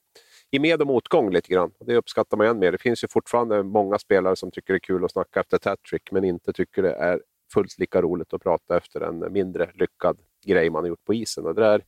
[0.50, 1.70] i med och motgång lite grann.
[1.80, 2.72] Det uppskattar man än mer.
[2.72, 5.64] Det finns ju fortfarande många spelare som tycker det är kul att snacka efter ett
[5.64, 7.20] hattrick, men inte tycker det är
[7.52, 11.46] fullt lika roligt att prata efter en mindre lyckad grej man har gjort på isen.
[11.46, 11.84] Och det där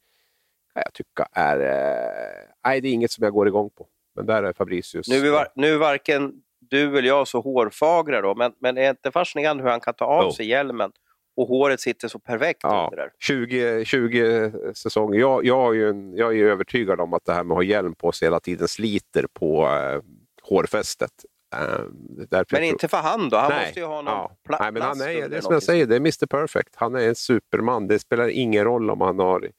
[0.77, 1.61] kan jag tycka är...
[1.61, 3.87] Eh, nej, det är inget som jag går igång på.
[4.15, 5.09] Men där är Fabricius...
[5.09, 6.33] Nu är, var, nu är varken
[6.71, 10.05] du eller jag så hårfagra då, men, men är inte fascinerande hur han kan ta
[10.05, 10.93] av sig hjälmen
[11.37, 13.11] och håret sitter så perfekt ja, under där.
[13.19, 15.21] 20, 20 säsonger.
[15.21, 17.95] Jag, jag, är en, jag är övertygad om att det här med att ha hjälm
[17.95, 20.01] på sig hela tiden sliter på eh,
[20.43, 21.11] hårfästet.
[21.55, 23.37] Eh, men inte för han då?
[23.37, 23.67] Han Nej.
[23.67, 24.37] måste ju ha någon ja.
[24.45, 24.61] plats.
[24.62, 26.77] Nej, men han är, det är som jag säger, det är Mr Perfect.
[26.77, 27.87] Han är en superman.
[27.87, 29.51] Det spelar ingen roll om han har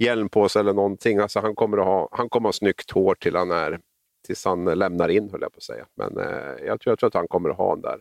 [0.00, 1.18] hjälm på sig eller någonting.
[1.18, 3.80] Alltså, han, kommer att ha, han kommer att ha snyggt hår till han är
[4.26, 5.86] tills han lämnar in, höll jag på att säga.
[5.94, 8.00] Men eh, jag, tror, jag tror att han kommer att ha den där,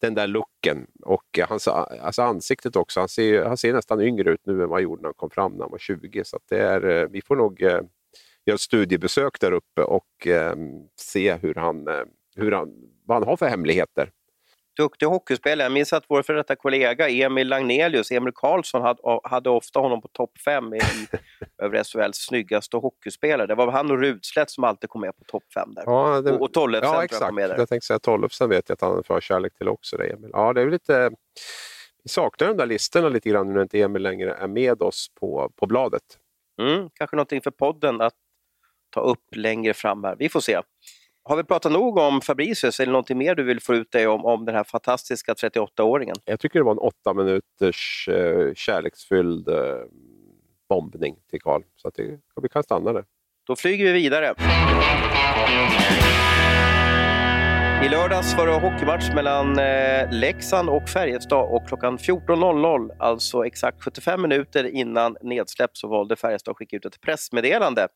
[0.00, 0.86] den där looken.
[1.02, 3.00] Och eh, hans alltså ansiktet också.
[3.00, 5.30] Han ser, han ser nästan yngre ut nu än vad han gjorde när han kom
[5.30, 6.24] fram när han var 20.
[6.24, 7.80] Så det är, eh, vi får nog eh,
[8.44, 10.56] göra ett studiebesök där uppe och eh,
[11.00, 12.04] se hur han, eh,
[12.36, 12.72] hur han,
[13.04, 14.10] vad han har för hemligheter
[14.76, 15.64] duktig hockeyspelare.
[15.64, 20.00] Jag minns att vår före detta kollega Emil Lagnelius, Emil Karlsson, hade, hade ofta honom
[20.00, 20.80] på topp fem i,
[21.62, 23.46] över SHLs snyggaste hockeyspelare.
[23.46, 25.82] Det var han och Rudslätt som alltid kom med på topp fem där.
[25.86, 27.26] Ja, det, och, och Tollefsen ja, exakt.
[27.26, 27.58] kom med där.
[27.58, 29.96] Jag tänkte säga Tollefsen vet jag att han har förkärlek till också.
[29.96, 30.30] Det, Emil.
[30.32, 31.10] Ja, det är lite...
[32.02, 35.10] Vi saknar de där listorna lite grann nu när inte Emil längre är med oss
[35.20, 36.02] på, på bladet.
[36.62, 38.14] Mm, kanske någonting för podden att
[38.90, 40.16] ta upp längre fram här.
[40.18, 40.60] Vi får se.
[41.28, 44.24] Har vi pratat nog om Fabricius eller någonting mer du vill få ut dig om,
[44.24, 46.14] om den här fantastiska 38-åringen?
[46.24, 49.56] Jag tycker det var en åtta minuters eh, kärleksfylld eh,
[50.68, 53.04] bombning till Karl, så att det, vi kan stanna där.
[53.46, 54.34] Då flyger vi vidare.
[57.84, 63.82] I lördags var det hockeymatch mellan eh, Leksand och Färjestad och klockan 14.00, alltså exakt
[63.82, 67.88] 75 minuter innan nedsläpp, så valde Färjestad att skicka ut ett pressmeddelande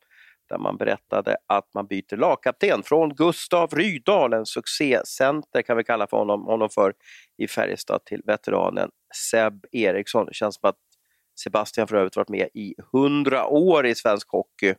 [0.51, 6.07] där man berättade att man byter lagkapten från Gustav Rydahl, en succécenter kan vi kalla
[6.07, 6.93] för honom, honom för,
[7.37, 10.25] i Färjestad till veteranen Seb Eriksson.
[10.25, 10.77] Det känns som att
[11.43, 14.69] Sebastian för övrigt varit med i hundra år i svensk hockey.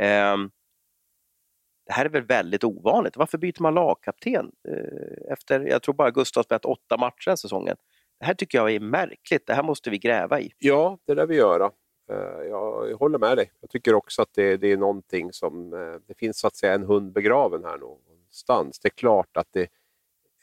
[0.00, 0.50] Um,
[1.86, 3.16] det här är väl väldigt ovanligt.
[3.16, 4.50] Varför byter man lagkapten?
[4.68, 7.76] Uh, efter, jag tror bara Gustav spelat åtta matcher den säsongen.
[8.20, 9.46] Det här tycker jag är märkligt.
[9.46, 10.52] Det här måste vi gräva i.
[10.58, 11.70] Ja, det lär vi göra.
[12.10, 13.52] Eh, jag håller med dig.
[13.60, 15.72] Jag tycker också att det, det, är någonting som...
[15.72, 18.78] Eh, det finns så att säga en hund begraven här någonstans.
[18.78, 19.68] Det är klart att det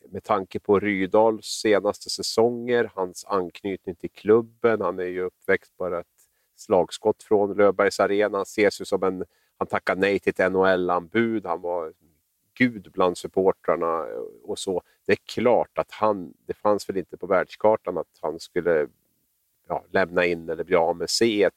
[0.09, 5.99] med tanke på Rydals senaste säsonger, hans anknytning till klubben, han är ju uppväxt bara
[5.99, 6.07] ett
[6.55, 9.25] slagskott från Löfbergs Arena, han ses ju som en...
[9.57, 11.93] Han tackade nej till ett NHL-anbud, han var
[12.53, 14.05] gud bland supportrarna
[14.43, 14.81] och så.
[15.05, 18.87] Det är klart att han, det fanns väl inte på världskartan att han skulle
[19.67, 21.49] ja, lämna in eller bli av med C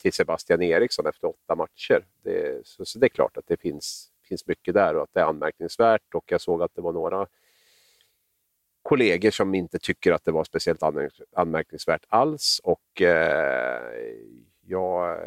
[0.00, 2.06] till Sebastian Eriksson efter åtta matcher.
[2.22, 5.20] Det, så, så, det är klart att det finns, finns mycket där och att det
[5.20, 6.14] är anmärkningsvärt.
[6.14, 7.26] Och jag såg att det var några
[8.82, 10.82] kollegor som inte tycker att det var speciellt
[11.36, 12.60] anmärkningsvärt alls.
[12.64, 13.80] Och eh,
[14.60, 15.18] jag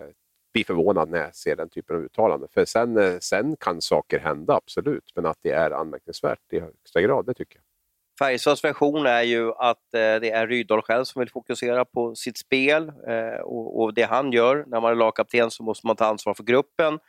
[0.54, 2.50] blir förvånad när jag ser den typen av uttalanden.
[2.50, 5.12] För sen, eh, sen kan saker hända, absolut.
[5.16, 7.73] Men att det är anmärkningsvärt i högsta grad, det tycker jag.
[8.20, 12.38] Färjestads version är ju att eh, det är Rydahl själv som vill fokusera på sitt
[12.38, 14.64] spel eh, och, och, det han gör.
[14.68, 17.00] När man är lagkapten så måste man ta ansvar för gruppen.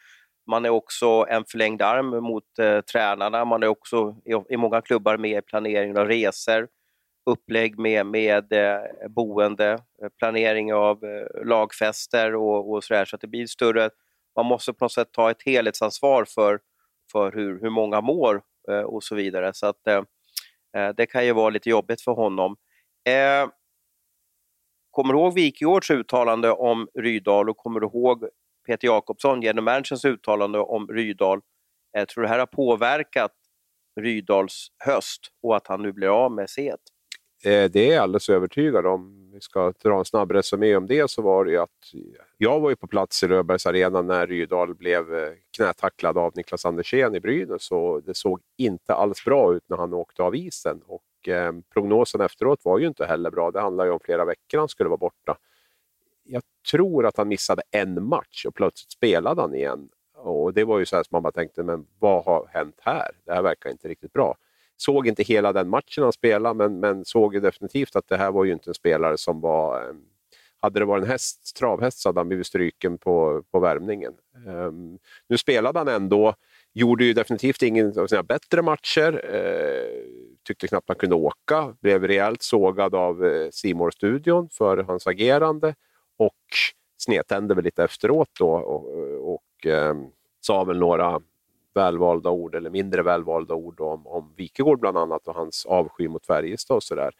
[0.50, 3.44] Man är också en förlängd arm mot eh, tränarna.
[3.44, 6.68] Man är också i, i, många klubbar med i planeringen av resor,
[7.30, 13.04] upplägg med, med eh, boende, eh, planering av eh, lagfester och, och sådär.
[13.04, 13.90] Så att det blir större.
[14.36, 16.60] Man måste på något sätt ta ett helhetsansvar för,
[17.12, 19.50] för hur, hur många mår eh, och så vidare.
[19.54, 20.02] Så att Eh,
[20.76, 22.56] Eh, det kan ju vara lite jobbigt för honom.
[23.08, 23.50] Eh,
[24.90, 28.28] kommer du ihåg Wikegårds uttalande om Rydal och kommer du ihåg
[28.66, 31.40] Peter Jakobsson, genom managerns uttalande om Rydal?
[31.96, 33.32] Eh, tror tror det här har påverkat
[34.00, 36.76] Rydals höst och att han nu blir av med C1?
[37.44, 39.23] Eh, det är jag alldeles övertygad om.
[39.34, 41.94] Vi ska dra en snabb resumé om det så var det ju att
[42.36, 46.64] jag var ju på plats i Röbergs arena när Rydal blev eh, knätacklad av Niklas
[46.64, 50.82] Andersén i Brynäs och det såg inte alls bra ut när han åkte av isen.
[50.86, 53.50] Och, eh, prognosen efteråt var ju inte heller bra.
[53.50, 55.36] Det handlar ju om flera veckor han skulle vara borta.
[56.24, 59.88] Jag tror att han missade en match och plötsligt spelade han igen.
[60.16, 63.10] Och Det var ju så här som man bara tänkte, men vad har hänt här?
[63.24, 64.36] Det här verkar inte riktigt bra.
[64.76, 68.44] Såg inte hela den matchen han spelade, men, men såg definitivt att det här var
[68.44, 69.88] ju inte en spelare som var...
[69.90, 70.02] Ehm,
[70.64, 74.12] hade det varit en häst, travhäst så hade han blivit stryken på, på värmningen.
[74.46, 76.34] Um, nu spelade han ändå,
[76.72, 79.34] gjorde ju definitivt ingen av sina bättre matcher.
[79.34, 80.04] Uh,
[80.46, 85.74] tyckte knappt han kunde åka, blev rejält sågad av eh, uh, studion för hans agerande
[86.16, 86.42] och
[86.98, 90.10] snedtände väl lite efteråt då och, och um,
[90.40, 91.20] sa väl några
[91.74, 96.26] välvalda ord, eller mindre välvalda ord om, om Wikegård bland annat och hans avsky mot
[96.26, 97.12] Färjestad och sådär.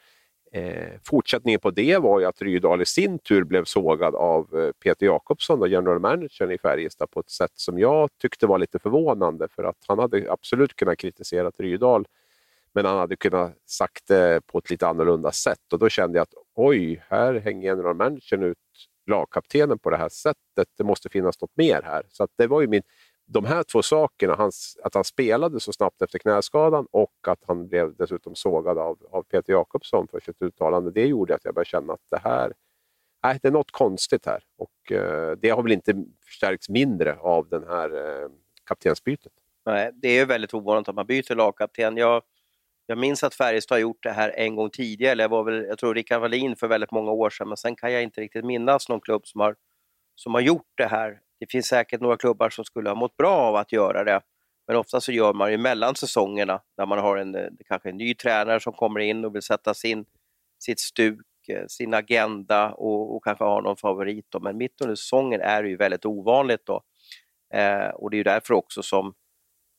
[0.55, 4.73] Eh, fortsättningen på det var ju att Rydahl i sin tur blev sågad av eh,
[4.73, 8.79] Peter Jakobsson, då, general managern i Färjestad, på ett sätt som jag tyckte var lite
[8.79, 9.49] förvånande.
[9.49, 12.07] För att han hade absolut kunnat kritisera Rydahl,
[12.73, 15.73] men han hade kunnat sagt det på ett lite annorlunda sätt.
[15.73, 18.59] Och då kände jag att oj, här hänger general managern ut
[19.07, 20.69] lagkaptenen på det här sättet.
[20.79, 22.03] Det måste finnas något mer här.
[22.09, 22.83] Så det var ju min,
[23.35, 27.69] de här två sakerna, hans, att han spelade så snabbt efter knäskadan och att han
[27.69, 31.69] blev dessutom sågad av, av Peter Jakobsson för sitt uttalande, det gjorde att jag började
[31.69, 32.53] känna att det här
[33.25, 34.43] nej, det är något konstigt här.
[34.59, 38.29] Och eh, det har väl inte förstärkts mindre av den här eh,
[38.65, 39.33] kaptensbytet.
[39.67, 41.97] Nej, det är ju väldigt ovanligt att man byter lagkapten.
[41.97, 42.23] Jag,
[42.87, 45.15] jag minns att Färjestad har gjort det här en gång tidigare.
[45.15, 47.93] Det var väl, jag tror Rickard Wallin för väldigt många år sedan, men sen kan
[47.93, 49.57] jag inte riktigt minnas någon klubb som har,
[50.15, 53.33] som har gjort det här det finns säkert några klubbar som skulle ha mått bra
[53.33, 54.21] av att göra det.
[54.67, 57.97] Men ofta så gör man ju mellan säsongerna när man har en, eh, kanske en
[57.97, 60.05] ny tränare som kommer in och vill sätta sin,
[60.59, 64.27] sitt stuk, eh, sin agenda och, och kanske har någon favorit.
[64.29, 64.41] Då.
[64.41, 66.67] Men mitt under säsongen är det ju väldigt ovanligt.
[66.67, 66.83] Då.
[67.55, 69.15] Eh, och det är ju därför också som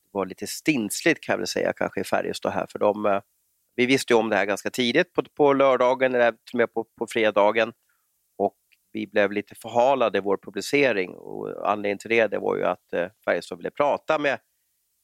[0.03, 2.67] det var lite stinsligt kan jag väl säga kanske i Färjestad här.
[2.69, 3.21] För de, eh,
[3.75, 6.73] vi visste ju om det här ganska tidigt på, på lördagen, eller till och med
[6.73, 7.73] på, på fredagen.
[8.95, 12.93] Vi blev lite förhalade i vår publicering och anledningen till det, det var ju att
[12.93, 14.39] eh, Färjestad ville prata med,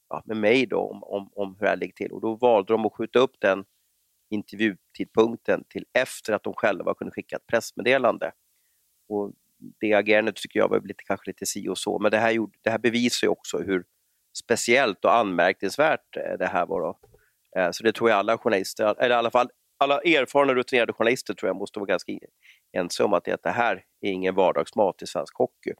[0.10, 2.12] ja, med mig då om, om, om hur det här ligger till.
[2.12, 3.66] Och då valde de att skjuta upp den
[4.30, 8.32] intervjutidpunkten till efter att de själva kunde skicka ett pressmeddelande.
[9.10, 9.34] Och
[9.80, 12.58] det agerandet tycker jag var lite, kanske lite si och så, men det här, gjorde,
[12.64, 13.84] det här bevisar ju också hur
[14.44, 16.82] speciellt och anmärkningsvärt eh, det här var.
[16.82, 17.00] Då.
[17.60, 19.50] Eh, så det tror jag alla journalister, eller i alla fall
[19.82, 22.12] alla erfarna rutinerade journalister tror jag måste vara ganska
[22.74, 25.74] ense om att det, här är ingen vardagsmat i svensk hockey.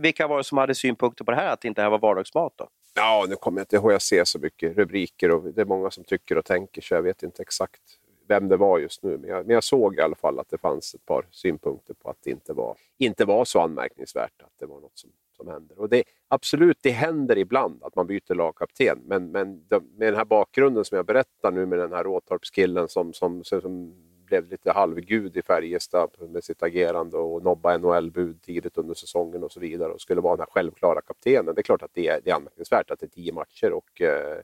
[0.00, 2.52] Vilka var det som hade synpunkter på det här, att det inte här var vardagsmat?
[2.56, 2.68] Då?
[2.94, 5.90] Ja, nu kommer jag inte ihåg, jag ser så mycket rubriker och det är många
[5.90, 7.80] som tycker och tänker så jag vet inte exakt
[8.28, 9.18] vem det var just nu.
[9.18, 12.10] Men jag, men jag såg i alla fall att det fanns ett par synpunkter på
[12.10, 15.78] att det inte var, inte var så anmärkningsvärt att det var något som, som händer.
[15.78, 20.16] Och det, absolut, det händer ibland att man byter lagkapten, men, men de, med den
[20.16, 23.94] här bakgrunden som jag berättar nu med den här Råtorpskillen som, som, som
[24.26, 29.52] blev lite halvgud i Färjestad med sitt agerande och nobba NHL-bud tidigt under säsongen och
[29.52, 31.54] så vidare och skulle vara den här självklara kaptenen.
[31.54, 34.00] Det är klart att det är, det är anmärkningsvärt att det är tio matcher och
[34.00, 34.38] eh,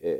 [0.00, 0.18] eh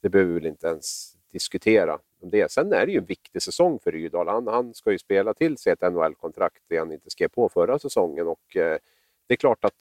[0.00, 2.50] det behöver vi väl inte ens diskutera om det.
[2.50, 4.28] Sen är det ju en viktig säsong för Rydahl.
[4.28, 7.78] Han, han ska ju spela till sig ett NHL-kontrakt, det han inte skrev på förra
[7.78, 8.26] säsongen.
[8.26, 8.78] Och, eh,
[9.26, 9.74] det är klart att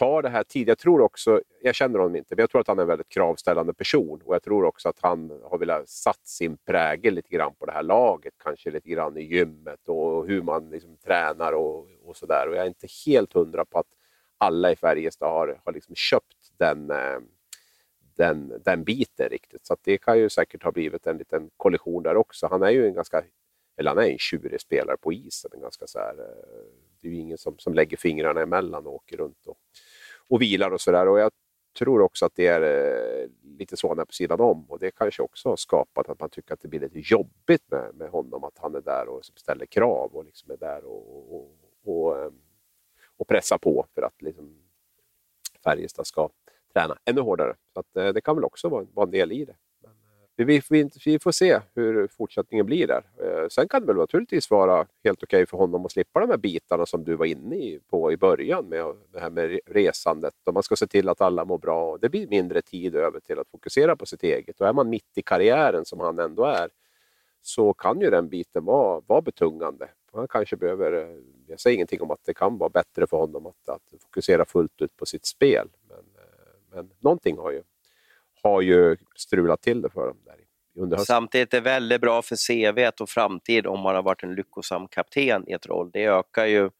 [0.00, 0.68] tar det här tid.
[0.68, 3.08] Jag tror också, jag känner honom inte, men jag tror att han är en väldigt
[3.08, 4.22] kravställande person.
[4.24, 7.72] Och jag tror också att han har velat satt sin prägel lite grann på det
[7.72, 8.34] här laget.
[8.42, 12.48] Kanske lite grann i gymmet och hur man liksom tränar och, och sådär.
[12.48, 13.86] Och jag är inte helt hundra på att
[14.38, 17.20] alla i Färjestad har, har liksom köpt den eh,
[18.16, 19.66] den, den biten riktigt.
[19.66, 22.46] Så det kan ju säkert ha blivit en liten kollision där också.
[22.46, 23.24] Han är ju en ganska,
[23.76, 25.50] eller han är en tjurig spelare på isen.
[25.60, 29.16] Ganska så här, eh, det är ju ingen som, som lägger fingrarna emellan och åker
[29.16, 29.58] runt och,
[30.30, 31.08] och vilar och sådär.
[31.08, 31.32] Och jag
[31.78, 35.48] tror också att det är eh, lite så på sidan om och det kanske också
[35.48, 38.74] har skapat att man tycker att det blir lite jobbigt med, med honom, att han
[38.74, 42.40] är där och ställer krav och liksom är där och, och, och, ehm,
[43.16, 44.56] och pressar på för att liksom
[45.64, 46.28] Färjestad ska
[46.72, 47.54] träna ännu hårdare.
[47.72, 49.56] Så att, eh, det kan väl också vara, vara en del i det.
[50.44, 53.02] Vi, vi, vi, får se hur fortsättningen blir där.
[53.22, 56.30] Eh, sen kan det väl naturligtvis vara helt okej okay för honom att slippa de
[56.30, 60.34] här bitarna som du var inne på i början med det här med resandet.
[60.46, 63.20] Och man ska se till att alla mår bra och det blir mindre tid över
[63.20, 64.60] till att fokusera på sitt eget.
[64.60, 66.68] Och är man mitt i karriären som han ändå är
[67.42, 69.88] så kan ju den biten vara, vara betungande.
[70.12, 73.46] Han kanske behöver, eh, jag säger ingenting om att det kan vara bättre för honom
[73.46, 75.68] att, att fokusera fullt ut på sitt spel.
[75.88, 76.30] Men eh,
[76.72, 77.62] men någonting har ju,
[78.42, 80.16] har ju strulat till det för dem.
[80.24, 80.34] Där
[80.76, 81.14] under hösten.
[81.14, 84.88] Samtidigt är det väldigt bra för CV och framtid om man har varit en lyckosam
[84.88, 85.90] kapten i ett roll.
[85.92, 86.70] Det ökar ju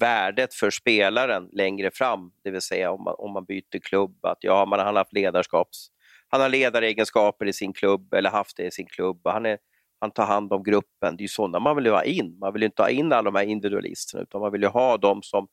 [0.00, 4.24] värdet för spelaren längre fram, det vill säga om man, om man byter klubb.
[4.24, 5.88] Att ja, man har haft ledarskaps...
[6.32, 9.20] Han har ledaregenskaper i sin klubb, eller haft det i sin klubb.
[9.24, 9.58] Han, är,
[10.00, 11.16] han tar hand om gruppen.
[11.16, 12.38] Det är ju sådana man vill ha in.
[12.38, 15.22] Man vill inte ha in alla de här individualisterna, utan man vill ju ha dem
[15.22, 15.48] som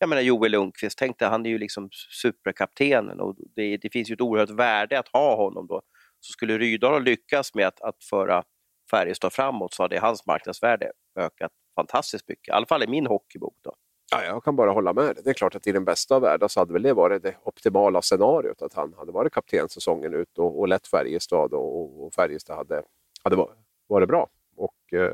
[0.00, 1.88] jag menar Joel Lundqvist, tänkte han är ju liksom
[2.22, 5.82] superkaptenen och det, det, finns ju ett oerhört värde att ha honom då.
[6.20, 8.44] Så skulle Rydahl lyckas med att, att föra
[8.90, 13.54] Färjestad framåt så hade hans marknadsvärde ökat fantastiskt mycket, i alla fall i min hockeybok.
[13.62, 13.74] Då.
[14.12, 15.18] Ja, jag kan bara hålla med.
[15.24, 17.36] Det är klart att i den bästa av världar så hade väl det varit det
[17.42, 22.14] optimala scenariot, att han hade varit kapten säsongen ut och, och lett Färjestad och, och
[22.14, 22.82] Färjestad hade,
[23.24, 23.46] hade
[23.88, 24.28] varit bra.
[24.56, 25.12] Och eh,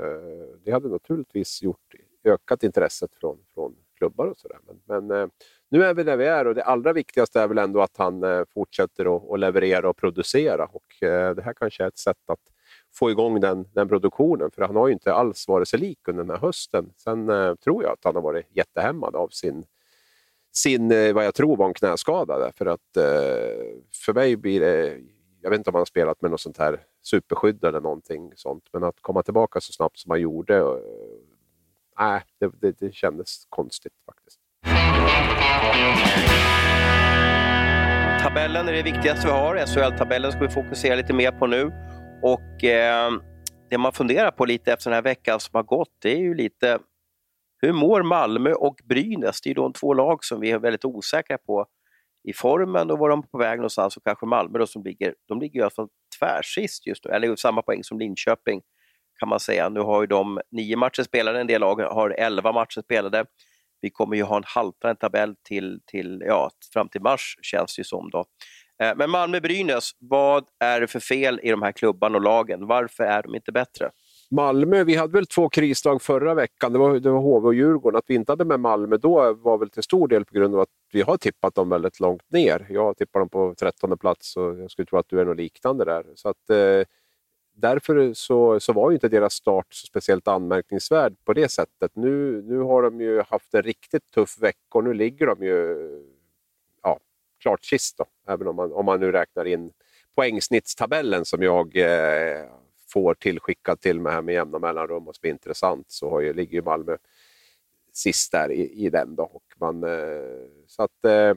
[0.65, 1.95] det hade naturligtvis gjort,
[2.25, 4.59] ökat intresset från, från klubbar och sådär.
[4.67, 5.29] Men, men eh,
[5.69, 8.23] nu är vi där vi är och det allra viktigaste är väl ändå att han
[8.23, 10.65] eh, fortsätter att leverera och producera.
[10.73, 12.41] Och eh, det här kanske är ett sätt att
[12.95, 16.25] få igång den, den produktionen, för han har ju inte alls varit sig lik under
[16.25, 16.93] den här hösten.
[16.97, 19.65] Sen eh, tror jag att han har varit jättehämmad av sin
[20.57, 22.53] sin, eh, vad jag tror var en knäskada.
[22.53, 23.65] För att eh,
[24.05, 24.99] för mig blir det,
[25.41, 28.65] jag vet inte om han har spelat med något sånt här superskydd eller någonting sånt,
[28.73, 30.63] men att komma tillbaka så snabbt som han gjorde
[31.99, 34.41] nej, det, det, det kändes konstigt faktiskt.
[38.23, 39.57] Tabellen är det viktigaste vi har.
[39.67, 41.73] SHL-tabellen ska vi fokusera lite mer på nu.
[42.23, 43.13] Och eh,
[43.71, 46.35] Det man funderar på lite efter den här veckan som har gått, det är ju
[46.35, 46.79] lite
[47.63, 49.41] hur mår Malmö och Brynäs?
[49.41, 51.67] Det är ju de två lag som vi är väldigt osäkra på
[52.29, 55.15] i formen och var de är på väg någonstans och kanske Malmö då som ligger,
[55.29, 58.63] de ligger i alla fall tvärsist just nu, eller samma poäng som Linköping
[59.19, 59.69] kan man säga.
[59.69, 63.25] Nu har ju de nio matcher spelade, en del lag har elva matcher spelade.
[63.81, 67.81] Vi kommer ju ha en haltande tabell till, till, ja, fram till mars känns det
[67.81, 68.11] ju som.
[68.11, 68.25] Då.
[68.83, 72.67] Eh, men Malmö-Brynäs, vad är det för fel i de här klubbarna och lagen?
[72.67, 73.91] Varför är de inte bättre?
[74.31, 77.99] Malmö, vi hade väl två krislag förra veckan, det var, det var HV och Djurgården.
[77.99, 80.61] Att vi inte hade med Malmö då var väl till stor del på grund av
[80.61, 82.67] att vi har tippat dem väldigt långt ner.
[82.71, 85.85] Jag tippar dem på trettonde plats och jag skulle tro att du är något liknande
[85.85, 86.05] där.
[86.15, 86.87] Så att, eh,
[87.57, 91.91] därför så, så var ju inte deras start så speciellt anmärkningsvärd på det sättet.
[91.95, 95.77] Nu, nu har de ju haft en riktigt tuff vecka och nu ligger de ju
[96.83, 97.01] ja,
[97.41, 99.73] klart sist, då, även om man, om man nu räknar in
[100.15, 102.45] poängsnittstabellen som jag eh,
[102.89, 106.33] får tillskickad till mig här med jämna mellanrum och som är intressant så har ju,
[106.33, 106.97] ligger ju Malmö
[107.93, 109.17] sist där i, i den.
[109.17, 109.23] Då.
[109.23, 111.35] Och man, eh, så att, eh,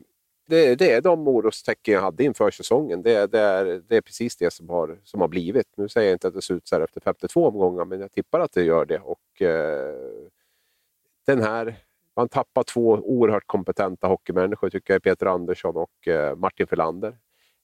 [0.49, 3.01] det, det, är de orostecken jag hade inför säsongen.
[3.01, 5.67] Det, det, är, det är precis det som har, som har blivit.
[5.77, 8.11] Nu säger jag inte att det ser ut så här efter 52 omgångar, men jag
[8.11, 8.99] tippar att det gör det.
[8.99, 9.95] Och, eh,
[11.25, 11.75] den här,
[12.15, 17.17] man tappar två oerhört kompetenta hockeymänniskor, tycker jag, Peter Andersson och eh, Martin Filander.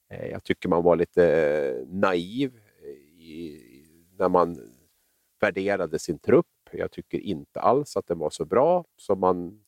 [0.10, 2.60] Eh, jag tycker man var lite eh, naiv
[3.20, 3.62] i,
[4.18, 4.58] när man
[5.40, 6.46] värderade sin trupp.
[6.72, 9.66] Jag tycker inte alls att den var så bra som man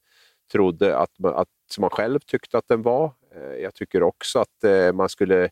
[0.51, 3.11] trodde att att, som man själv tyckte att den var.
[3.35, 5.49] Eh, jag tycker också att eh, man skulle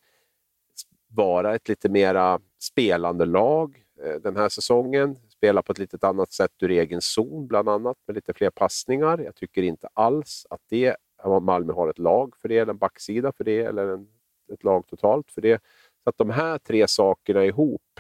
[1.08, 5.18] vara ett lite mera spelande lag eh, den här säsongen.
[5.30, 9.20] Spela på ett lite annat sätt ur egen zon, bland annat, med lite fler passningar.
[9.20, 10.96] Jag tycker inte alls att det,
[11.42, 14.08] Malmö har ett lag för det, eller en backsida för det, eller en,
[14.54, 15.62] ett lag totalt för det.
[16.04, 18.00] Så att de här tre sakerna ihop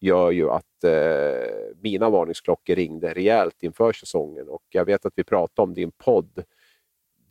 [0.00, 4.48] gör ju att eh, mina varningsklockor ringde rejält inför säsongen.
[4.48, 6.44] Och jag vet att vi pratade om din podd.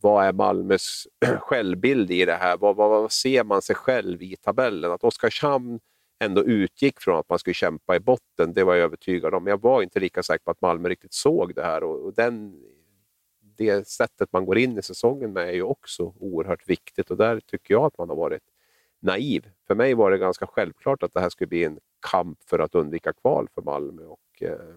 [0.01, 1.07] Vad är Malmös
[1.39, 2.57] självbild i det här?
[2.57, 4.91] Vad, vad, vad, ser man sig själv i tabellen?
[4.91, 5.79] Att Oskarshamn
[6.19, 9.43] ändå utgick från att man skulle kämpa i botten, det var jag övertygad om.
[9.43, 11.83] Men jag var inte lika säker på att Malmö riktigt såg det här.
[11.83, 12.63] Och, och den,
[13.57, 17.39] det sättet man går in i säsongen med är ju också oerhört viktigt och där
[17.39, 18.43] tycker jag att man har varit
[18.99, 19.49] naiv.
[19.67, 21.79] För mig var det ganska självklart att det här skulle bli en
[22.11, 24.03] kamp för att undvika kval för Malmö.
[24.05, 24.75] Och, eh,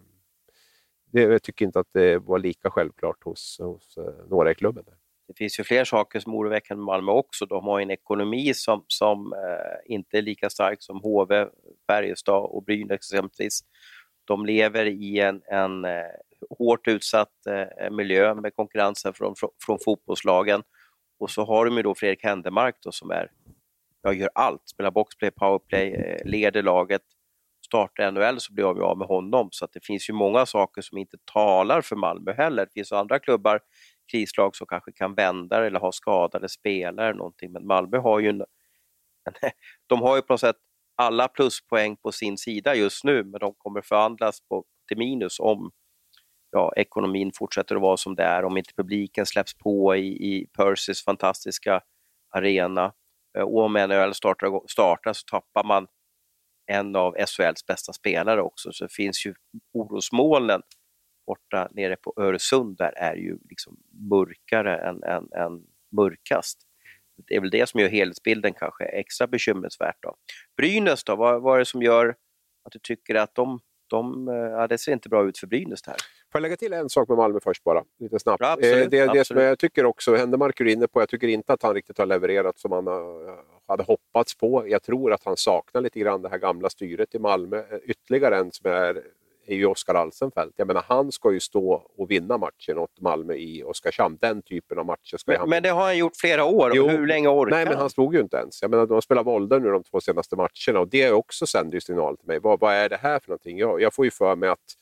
[1.04, 4.84] det, jag tycker inte att det var lika självklart hos, hos eh, några i klubben.
[5.30, 7.46] Det finns ju fler saker som är oroväckande med Malmö också.
[7.46, 11.46] De har en ekonomi som, som eh, inte är lika stark som HV,
[11.86, 13.60] Färjestad och Brynäs exempelvis.
[14.24, 16.02] De lever i en, en eh,
[16.58, 20.62] hårt utsatt eh, miljö med konkurrensen från, från, från fotbollslagen.
[21.18, 23.30] Och så har de ju då Fredrik Händemark då, som är
[24.02, 27.02] jag gör allt, spelar boxplay, powerplay, eh, leder laget,
[27.66, 29.48] startar NHL så blir jag av med honom.
[29.52, 32.64] Så att det finns ju många saker som inte talar för Malmö heller.
[32.64, 33.60] Det finns andra klubbar,
[34.10, 37.52] krislag som kanske kan vända eller ha skadade spelare eller någonting.
[37.52, 38.44] Men Malmö har ju, en,
[39.86, 40.56] de har ju på något sätt
[40.96, 45.70] alla pluspoäng på sin sida just nu, men de kommer förvandlas på, till minus om
[46.50, 50.46] ja, ekonomin fortsätter att vara som det är, om inte publiken släpps på i, i
[50.56, 51.82] Percys fantastiska
[52.30, 52.92] arena.
[53.38, 55.86] Eh, och om NHL startar, startar så tappar man
[56.66, 59.34] en av SHLs bästa spelare också, så det finns ju
[59.72, 60.62] orosmolnen
[61.30, 63.76] borta nere på Öresund där är ju liksom
[64.10, 65.62] mörkare än, än, än
[65.92, 66.58] mörkast.
[67.28, 69.96] Det är väl det som gör helhetsbilden kanske extra bekymmersvärt.
[70.00, 70.14] Då.
[70.56, 72.08] Brynäs då, vad, vad är det som gör
[72.64, 75.96] att du tycker att de, de ja, det ser inte bra ut för Brynäs här?
[76.32, 78.40] Får jag lägga till en sak med Malmö först bara, lite snabbt?
[78.40, 79.12] Ja, absolut, eh, det, absolut.
[79.12, 81.98] det som jag tycker också, Händemark är inne på, jag tycker inte att han riktigt
[81.98, 82.86] har levererat som han
[83.70, 84.68] hade hoppats på.
[84.68, 87.58] Jag tror att han saknar lite grann det här gamla styret i Malmö.
[87.58, 89.02] Eh, ytterligare en som är
[89.50, 90.54] är ju Oskar Alsenfelt.
[90.56, 94.18] Jag menar, han ska ju stå och vinna matchen åt Malmö i Oskarshamn.
[94.20, 96.72] Den typen av matcher ska men, han men det har han gjort flera år.
[96.74, 98.62] Jo, Hur länge orkar Nej, men han stod ju inte ens.
[98.62, 101.74] Jag menar, de har spelat Volder nu de två senaste matcherna och det också sänder
[101.74, 102.38] ju signal till mig.
[102.38, 103.58] Vad, vad är det här för någonting?
[103.58, 104.76] Jag, jag får ju för mig att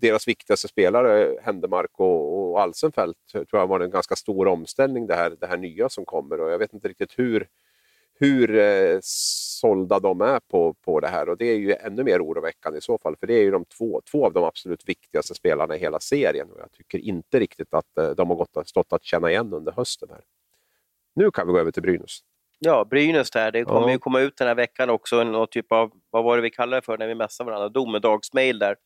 [0.00, 5.14] deras viktigaste spelare, Händemark och, och Alsenfelt, tror jag var en ganska stor omställning det
[5.14, 6.40] här, det här nya som kommer.
[6.40, 7.48] Och jag vet inte riktigt hur,
[8.18, 12.20] hur eh, sålda de är på, på det här och det är ju ännu mer
[12.24, 15.34] oroväckande i så fall för det är ju de två, två av de absolut viktigaste
[15.34, 18.92] spelarna i hela serien och jag tycker inte riktigt att eh, de har gått, stått
[18.92, 20.08] att känna igen under hösten.
[20.12, 20.20] här.
[21.14, 22.18] Nu kan vi gå över till Brynäs.
[22.58, 23.52] Ja, Brynäs där.
[23.52, 23.92] Det kommer Ja.
[23.92, 26.76] ju komma ut den här veckan också någon typ av, vad var det vi kallade
[26.80, 28.76] det för när vi messade varandra, domedagsmail där.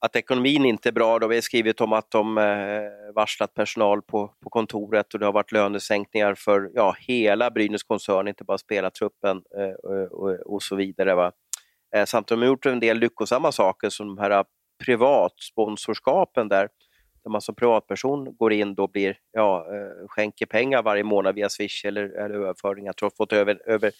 [0.00, 1.18] Att ekonomin inte är bra.
[1.18, 5.26] Då vi har skrivit om att de eh, varslat personal på, på kontoret och det
[5.26, 10.62] har varit lönesänkningar för ja, hela Brynäs koncern, inte bara spelartruppen eh, och, och, och
[10.62, 11.14] så vidare.
[11.14, 11.32] Va?
[11.96, 14.44] Eh, samtidigt har de gjort en del lyckosamma saker som de här
[14.84, 16.68] privatsponsorskapen där,
[17.24, 21.48] där man som privatperson går in och blir, ja, eh, skänker pengar varje månad via
[21.48, 22.88] Swish eller, eller överföringar.
[22.88, 23.92] Jag tror att fått över, över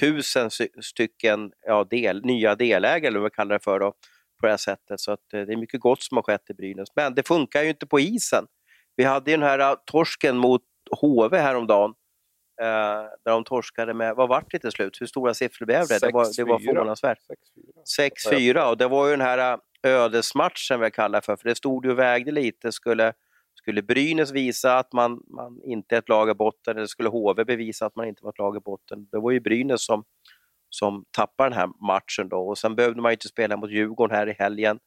[0.00, 3.92] tusen sy- stycken ja, del, nya delägare, eller vad vi kallar det för, då,
[4.40, 5.00] på det här sättet.
[5.00, 6.88] Så att, eh, det är mycket gott som har skett i Brynäs.
[6.96, 8.46] Men det funkar ju inte på isen.
[8.96, 10.62] Vi hade ju den här eh, torsken mot
[11.00, 11.94] HV häromdagen
[12.60, 12.66] eh,
[13.24, 15.00] där de torskade med, vad vart det till slut?
[15.00, 15.98] Hur stora siffror blev det?
[16.00, 17.18] Det var, det var förvånansvärt.
[18.32, 21.84] 6-4 och det var ju den här eh, ödesmatchen vi kallar för, för det stod
[21.84, 22.72] ju och vägde lite.
[22.72, 23.12] Skulle,
[23.54, 27.44] skulle Brynäs visa att man, man inte är ett lag i botten eller skulle HV
[27.44, 29.08] bevisa att man inte var ett lag i botten?
[29.12, 30.04] Det var ju Brynäs som,
[30.70, 34.28] som tappade den här matchen då och sen behövde man inte spela mot Djurgården här
[34.28, 34.78] i helgen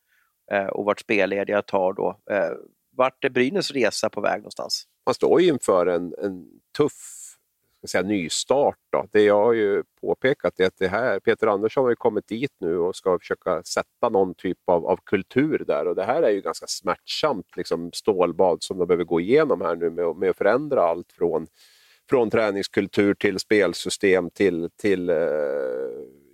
[0.52, 2.20] eh, och vart spellediga ett tag då.
[2.32, 2.52] Eh,
[2.92, 4.84] vart är Brynäs resa på väg någonstans?
[5.06, 6.46] Man står ju inför en, en
[6.78, 7.30] tuff
[7.80, 8.78] ska säga, nystart.
[8.92, 9.06] Då.
[9.12, 12.52] Det jag har ju påpekat är att det här, Peter Andersson har ju kommit dit
[12.60, 16.30] nu och ska försöka sätta någon typ av, av kultur där och det här är
[16.30, 20.38] ju ganska smärtsamt liksom, stålbad som de behöver gå igenom här nu med, med att
[20.38, 21.48] förändra allt från,
[22.10, 25.16] från träningskultur till spelsystem till, till eh,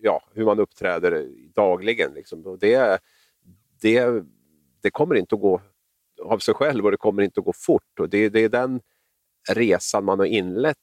[0.02, 2.14] ja, hur man uppträder dagligen.
[2.14, 2.46] Liksom.
[2.46, 3.00] Och det,
[3.82, 4.24] det,
[4.82, 5.62] det kommer inte att gå
[6.24, 8.00] av sig själv och det kommer inte att gå fort.
[8.00, 8.82] Och det, det är den
[9.54, 10.78] resan man har inlett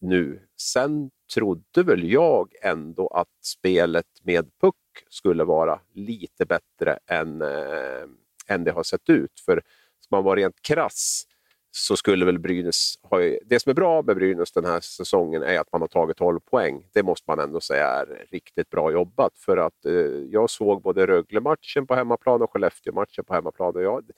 [0.00, 0.40] nu.
[0.60, 4.74] Sen trodde väl jag ändå att spelet med puck
[5.08, 8.08] skulle vara lite bättre än, äh,
[8.46, 9.40] än det har sett ut.
[9.44, 9.62] För
[10.00, 11.24] ska man vara rent krass
[11.76, 13.18] så skulle väl Brynäs ha...
[13.44, 16.40] Det som är bra med Brynäs den här säsongen är att man har tagit 12
[16.40, 16.86] poäng.
[16.92, 19.38] Det måste man ändå säga är riktigt bra jobbat.
[19.38, 19.92] För att eh,
[20.30, 23.76] jag såg både Rögle-matchen på hemmaplan och Skellefteå-matchen på hemmaplan.
[23.76, 24.12] Och jag, det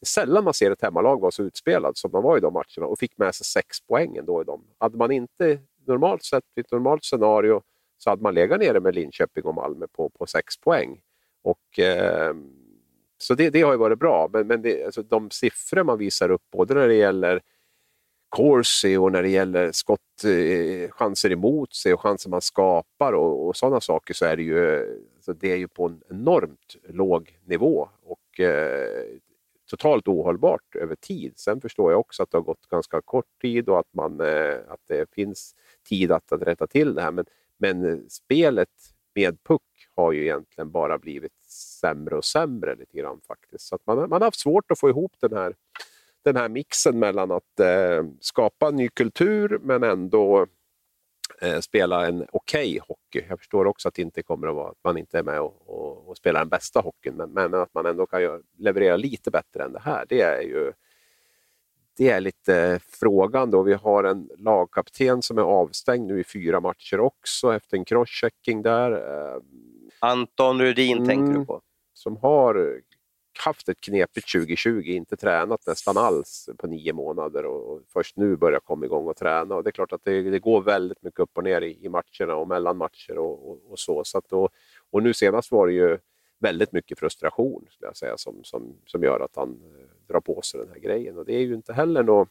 [0.00, 2.86] är sällan man ser ett hemmalag vara så utspelat som de var i de matcherna
[2.86, 4.64] och fick med sig sex poäng ändå i dem.
[4.78, 7.62] Hade man inte normalt sett, i ett normalt scenario,
[7.98, 11.00] så hade man legat nere med Linköping och Malmö på, på sex poäng.
[11.42, 12.34] Och, eh,
[13.24, 16.30] så det, det, har ju varit bra, men, men det, alltså de siffror man visar
[16.30, 17.40] upp, både när det gäller
[18.28, 23.46] Corsi och när det gäller skott, eh, chanser emot sig och chanser man skapar och,
[23.46, 24.86] och sådana saker så är det ju,
[25.20, 27.88] så det är ju på en enormt låg nivå.
[28.02, 29.04] Och eh,
[29.70, 31.32] totalt ohållbart över tid.
[31.36, 34.56] Sen förstår jag också att det har gått ganska kort tid och att, man, eh,
[34.68, 35.54] att det finns
[35.88, 37.12] tid att, att rätta till det här.
[37.12, 37.24] Men,
[37.58, 38.68] men eh, spelet
[39.14, 39.62] med puck
[39.96, 41.32] har ju egentligen bara blivit
[41.84, 43.66] sämre och sämre lite grann faktiskt.
[43.66, 45.54] Så man, man har haft svårt att få ihop den här,
[46.24, 50.46] den här mixen mellan att eh, skapa ny kultur men ändå
[51.40, 53.26] eh, spela en okej okay hockey.
[53.28, 55.62] Jag förstår också att det inte kommer att vara att man inte är med och,
[55.66, 59.30] och, och spelar den bästa hockeyn, men, men, att man ändå kan göra, leverera lite
[59.30, 60.72] bättre än det här, det är ju
[61.96, 63.62] det är lite frågan då.
[63.62, 68.62] Vi har en lagkapten som är avstängd nu i fyra matcher också efter en crosschecking
[68.62, 68.92] där.
[68.92, 69.40] Eh,
[69.98, 71.60] Anton Rudin mm, tänker du på?
[72.04, 72.80] Som har eh,
[73.44, 78.60] haft ett knepigt 2020, inte tränat nästan alls på nio månader och först nu börjar
[78.60, 79.54] komma igång och träna.
[79.54, 81.88] Och det är klart att det, det går väldigt mycket upp och ner i, i
[81.88, 84.04] matcherna och mellan matcher och, och, och så.
[84.04, 84.48] så att då,
[84.90, 85.98] och nu senast var det ju
[86.38, 90.42] väldigt mycket frustration skulle jag säga, som, som, som gör att han eh, drar på
[90.42, 91.18] sig den här grejen.
[91.18, 92.28] Och det är ju inte heller något...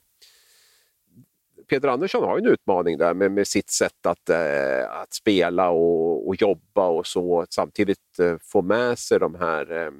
[1.67, 5.69] Peter Andersson har ju en utmaning där med, med sitt sätt att, eh, att spela
[5.69, 7.45] och, och jobba och så.
[7.49, 9.91] Samtidigt eh, få med sig de här eh,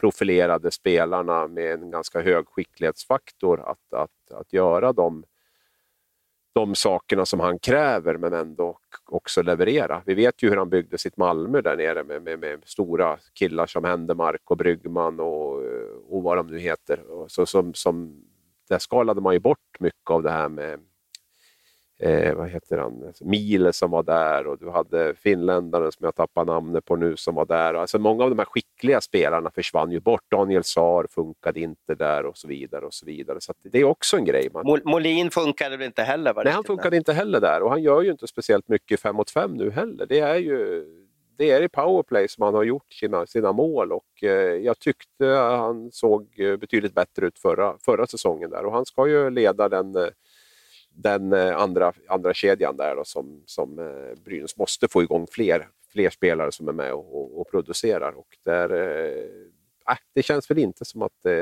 [0.00, 5.24] profilerade spelarna med en ganska hög skicklighetsfaktor att, att, att göra de,
[6.54, 10.02] de sakerna som han kräver men ändå också leverera.
[10.06, 13.66] Vi vet ju hur han byggde sitt Malmö där nere med, med, med stora killar
[13.66, 15.62] som Händemark och Bryggman och,
[16.08, 17.02] och vad de nu heter.
[17.28, 18.22] Så, som, som,
[18.68, 20.80] där skalade man ju bort mycket av det här med
[21.98, 26.44] eh, vad heter han, Mile som var där och du hade finländaren som jag tappar
[26.44, 27.74] namnet på nu som var där.
[27.74, 30.30] Alltså många av de här skickliga spelarna försvann ju bort.
[30.30, 32.86] Daniel Saar funkade inte där och så vidare.
[32.86, 33.40] och Så vidare.
[33.40, 34.48] Så det är också en grej.
[34.52, 34.80] Man...
[34.84, 36.34] Molin funkade väl inte heller?
[36.44, 39.30] Nej, han funkade inte heller där och han gör ju inte speciellt mycket 5 mot
[39.30, 40.06] 5 nu heller.
[40.06, 40.84] Det är ju
[41.38, 45.26] det är i powerplay som han har gjort sina, sina mål och eh, jag tyckte
[45.26, 49.68] han såg eh, betydligt bättre ut förra, förra säsongen där och han ska ju leda
[49.68, 50.08] den eh,
[50.96, 55.68] den eh, andra, andra kedjan där då, som, som eh, Brynäs måste få igång fler,
[55.92, 58.12] fler spelare som är med och, och, och producerar.
[58.12, 58.70] Och där,
[59.90, 61.40] äh, det känns väl inte som att det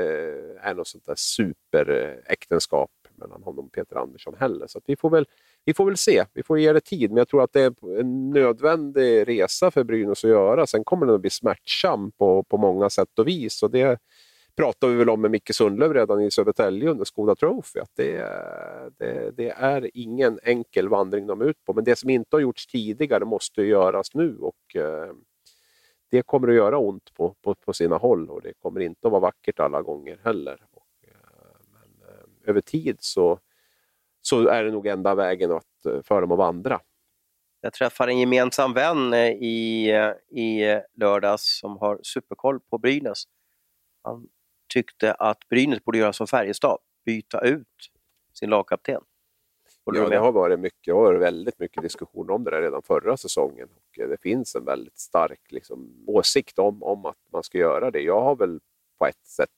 [0.61, 4.67] är något sånt där superäktenskap mellan honom och Peter Andersson heller.
[4.67, 5.25] Så vi, får väl,
[5.65, 7.11] vi får väl se, vi får ge det tid.
[7.11, 10.67] Men jag tror att det är en nödvändig resa för Brynäs att göra.
[10.67, 13.63] Sen kommer den att bli smärtsam på, på många sätt och vis.
[13.63, 13.99] Och det,
[14.55, 17.79] pratade vi väl om med Micke Sundlöv redan i Södertälje under Skoda Trophy.
[17.79, 18.17] Att det,
[18.97, 22.41] det, det, är ingen enkel vandring de är ut på, men det som inte har
[22.41, 24.37] gjorts tidigare måste göras nu.
[24.37, 25.13] och eh,
[26.11, 29.11] Det kommer att göra ont på, på, på, sina håll och det kommer inte att
[29.11, 30.65] vara vackert alla gånger heller.
[30.71, 33.39] Och, eh, men eh, över tid så,
[34.27, 36.79] så är det nog enda vägen att, eh, för dem att vandra.
[37.61, 43.23] Jag träffade en gemensam vän eh, i, eh, i lördags som har superkoll på Brynäs.
[44.03, 44.27] Han
[44.73, 47.91] tyckte att Brynäs borde göra som Färjestad, byta ut
[48.33, 49.01] sin lagkapten.
[49.85, 53.69] ja, det har varit mycket, och väldigt mycket diskussion om det där redan förra säsongen.
[53.75, 58.01] Och det finns en väldigt stark liksom, åsikt om, om att man ska göra det.
[58.01, 58.59] Jag har väl
[58.97, 59.49] på ett sätt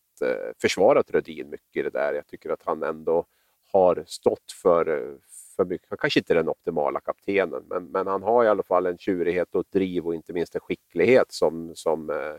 [0.62, 2.14] försvarat Rödin mycket i det där.
[2.14, 3.26] Jag tycker att han ändå
[3.72, 5.16] har stått för,
[5.56, 5.90] för mycket.
[5.90, 8.98] Han kanske inte är den optimala kaptenen, men, men han har i alla fall en
[8.98, 12.36] tjurighet och ett driv och inte minst en skicklighet som, som, eh,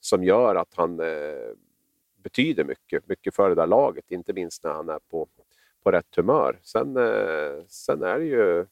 [0.00, 1.50] som gör att han eh,
[2.22, 5.28] betyder mycket, mycket för det där laget, inte minst när han är på,
[5.82, 6.58] på rätt humör.
[6.62, 8.66] Sen, eh, sen är det ju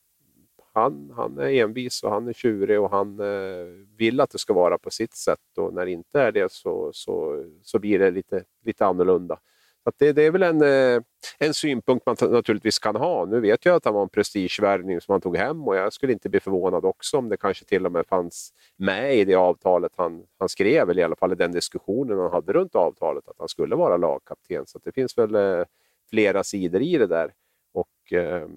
[0.75, 3.67] han, han är envis och han är tjurig och han eh,
[3.97, 6.91] vill att det ska vara på sitt sätt och när det inte är det så,
[6.93, 9.39] så, så blir det lite, lite annorlunda.
[9.87, 11.03] Att det, det, är väl en, eh,
[11.39, 13.25] en synpunkt man naturligtvis kan ha.
[13.25, 16.13] Nu vet jag att han var en prestigevärvning som han tog hem och jag skulle
[16.13, 19.93] inte bli förvånad också om det kanske till och med fanns med i det avtalet
[19.97, 23.39] han, han skrev, eller i alla fall i den diskussionen han hade runt avtalet, att
[23.39, 24.67] han skulle vara lagkapten.
[24.67, 25.65] Så det finns väl eh,
[26.11, 27.33] flera sidor i det där.
[27.73, 28.49] Och eh,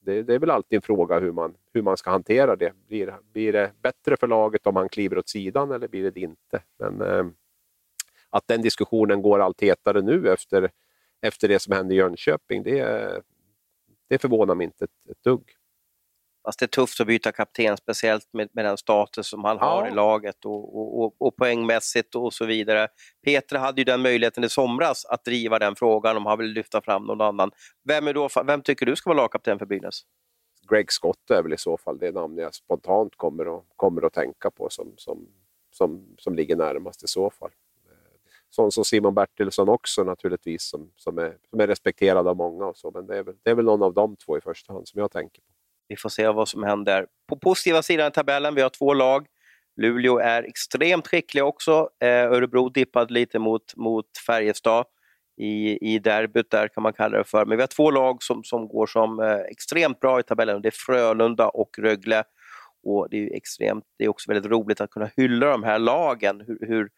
[0.00, 2.72] det, det, är väl alltid en fråga hur man, hur man ska hantera det.
[2.88, 6.62] Blir, blir det bättre för laget om han kliver åt sidan eller blir det inte?
[6.78, 7.26] Men eh,
[8.36, 10.70] att den diskussionen går allt hetare nu efter,
[11.22, 13.22] efter det som hände i Jönköping, det,
[14.08, 15.50] det förvånar mig inte ett, ett dugg.
[16.44, 19.64] Fast det är tufft att byta kapten, speciellt med, med den status som han ja.
[19.64, 22.88] har i laget och, och, och, och poängmässigt och så vidare.
[23.24, 26.80] Peter hade ju den möjligheten i somras att driva den frågan om han vill lyfta
[26.80, 27.50] fram någon annan.
[27.84, 30.02] Vem, är då, vem tycker du ska vara lagkapten för Brynäs?
[30.70, 34.12] Greg Scott är väl i så fall det namn jag spontant kommer att, kommer att
[34.12, 35.28] tänka på som, som,
[35.70, 37.50] som, som ligger närmast i så fall
[38.56, 42.66] sån som Simon Bertilsson också naturligtvis, som, som, är, som är respekterad av många.
[42.66, 44.72] Och så, men det är, väl, det är väl någon av de två i första
[44.72, 45.48] hand som jag tänker på.
[45.88, 47.06] Vi får se vad som händer.
[47.28, 49.26] På positiva sidan i tabellen, vi har två lag.
[49.76, 51.88] Luleå är extremt skickliga också.
[52.00, 54.84] Eh, Örebro dippade lite mot, mot Färjestad
[55.36, 57.44] i, i derbyt där kan man kalla det för.
[57.44, 60.62] Men vi har två lag som, som går som eh, extremt bra i tabellen.
[60.62, 62.24] Det är Frölunda och Rögle.
[62.88, 66.44] Och det är, extremt, det är också väldigt roligt att kunna hylla de här lagen,
[66.46, 66.88] hur, hur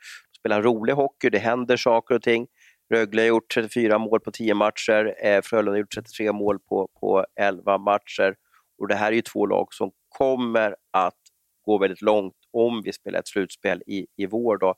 [0.41, 2.47] spelar rolig hockey, det händer saker och ting.
[2.95, 6.89] Rögle har gjort 34 mål på 10 matcher, eh, Frölunda har gjort 33 mål på,
[7.01, 8.37] på 11 matcher.
[8.79, 11.19] Och det här är ju två lag som kommer att
[11.63, 14.59] gå väldigt långt om vi spelar ett slutspel i, i vår.
[14.59, 14.75] Då.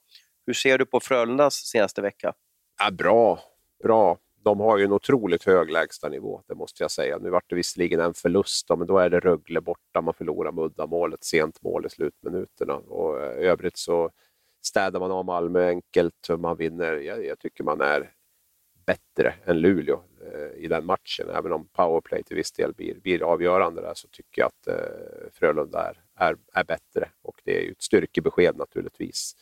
[0.47, 2.33] Hur ser du på Frölundas senaste vecka?
[2.79, 3.39] Ja, bra,
[3.83, 4.19] bra.
[4.43, 7.19] De har ju en otroligt hög lägstanivå, det måste jag säga.
[7.19, 10.53] Nu vart det visserligen en förlust, då, men då är det Rögle borta, man förlorar
[10.53, 12.75] med uddamålet, sent mål i slutminuterna.
[12.75, 14.11] Och eh, i övrigt så
[14.63, 16.93] städar man av Malmö enkelt, man vinner.
[16.93, 18.13] Jag, jag tycker man är
[18.87, 20.03] bättre än Luleå
[20.33, 21.31] eh, i den matchen.
[21.31, 25.31] Även om powerplay till viss del blir, blir avgörande där så tycker jag att eh,
[25.33, 29.33] Frölunda är, är, är bättre och det är ju ett styrkebesked naturligtvis.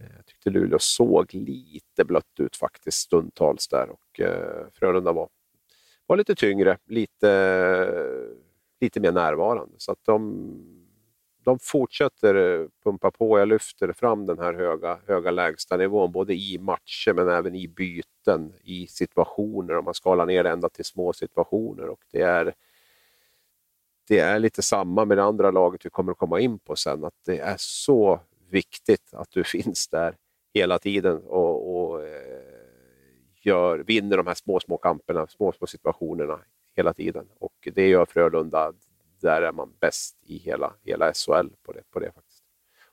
[0.00, 5.28] Eh, jag tyckte Luleå såg lite blött ut faktiskt stundtals där och eh, Frölunda var,
[6.06, 7.30] var lite tyngre, lite,
[8.80, 9.74] lite mer närvarande.
[9.78, 10.77] Så att de
[11.48, 13.38] de fortsätter eh, pumpa på.
[13.38, 18.52] Jag lyfter fram den här höga, höga lägstanivån både i matcher men även i byten,
[18.62, 19.76] i situationer.
[19.76, 21.88] Om man skalar ner det ända till små situationer.
[21.88, 22.54] Och det är,
[24.08, 27.04] det är lite samma med det andra laget vi kommer att komma in på sen.
[27.04, 28.20] Att det är så
[28.50, 30.16] viktigt att du finns där
[30.54, 32.42] hela tiden och, och eh,
[33.42, 36.38] gör, vinner de här små, små kamperna, små, små situationerna
[36.76, 37.28] hela tiden.
[37.38, 38.72] Och det gör Frölunda
[39.20, 42.44] där är man bäst i hela, hela SHL på det, på det faktiskt.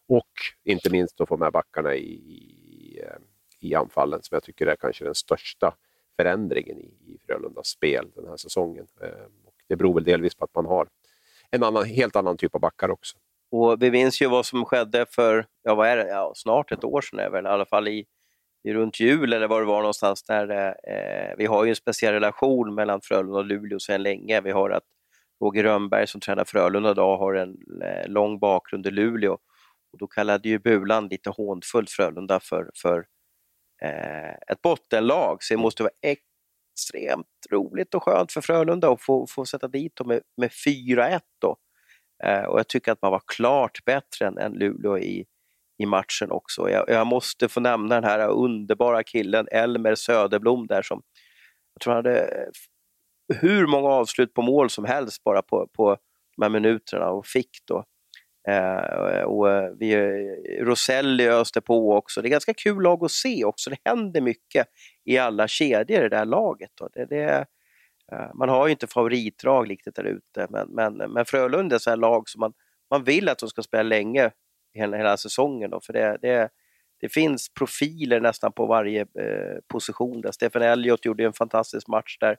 [0.07, 0.31] Och
[0.63, 3.17] inte minst att få med backarna i, i, eh,
[3.59, 5.75] i anfallen som jag tycker är kanske den största
[6.15, 8.87] förändringen i, i Frölundas spel den här säsongen.
[9.01, 10.87] Eh, och det beror väl delvis på att man har
[11.51, 13.17] en annan, helt annan typ av backar också.
[13.51, 16.83] Och vi minns ju vad som skedde för, ja vad är det, ja, snart ett
[16.83, 18.05] år sedan är väl, i alla fall i,
[18.63, 20.49] i runt jul eller var det var någonstans där.
[20.49, 24.41] Eh, eh, vi har ju en speciell relation mellan Frölunda och Luleå sedan länge.
[24.41, 24.83] Vi har att
[25.43, 29.33] Roger Rönnberg som tränar Frölunda idag har en eh, lång bakgrund i Luleå.
[29.93, 33.05] Och då kallade ju Bulan lite hånfullt Frölunda för, för
[33.81, 39.27] eh, ett bottenlag, så det måste vara extremt roligt och skönt för Frölunda att få,
[39.27, 41.57] få sätta dit dem med, med 4-1 då.
[42.23, 45.25] Eh, och jag tycker att man var klart bättre än, än Luleå i,
[45.77, 46.69] i matchen också.
[46.69, 51.01] Jag, jag, måste få nämna den här underbara killen Elmer Söderblom där som
[51.73, 52.47] jag tror han hade eh,
[53.33, 55.97] hur många avslut på mål som helst bara på, på
[56.37, 57.83] de här minuterna och fick då.
[58.47, 59.95] Eh, och eh, vi,
[60.61, 62.21] Roselli öste på också.
[62.21, 63.69] Det är ganska kul lag att se också.
[63.69, 64.67] Det händer mycket
[65.05, 66.71] i alla kedjor i det här laget.
[66.79, 66.89] Då.
[66.93, 67.45] Det, det,
[68.11, 71.99] eh, man har ju inte favoritdrag riktigt där ute, men, men, men Frölunda är ett
[71.99, 72.53] lag som man,
[72.91, 74.31] man vill att de ska spela länge
[74.73, 75.69] hela, hela säsongen.
[75.69, 76.49] Då, för det, det,
[76.99, 80.21] det finns profiler nästan på varje eh, position.
[80.21, 80.31] Där.
[80.31, 82.37] Stefan Elliot gjorde en fantastisk match där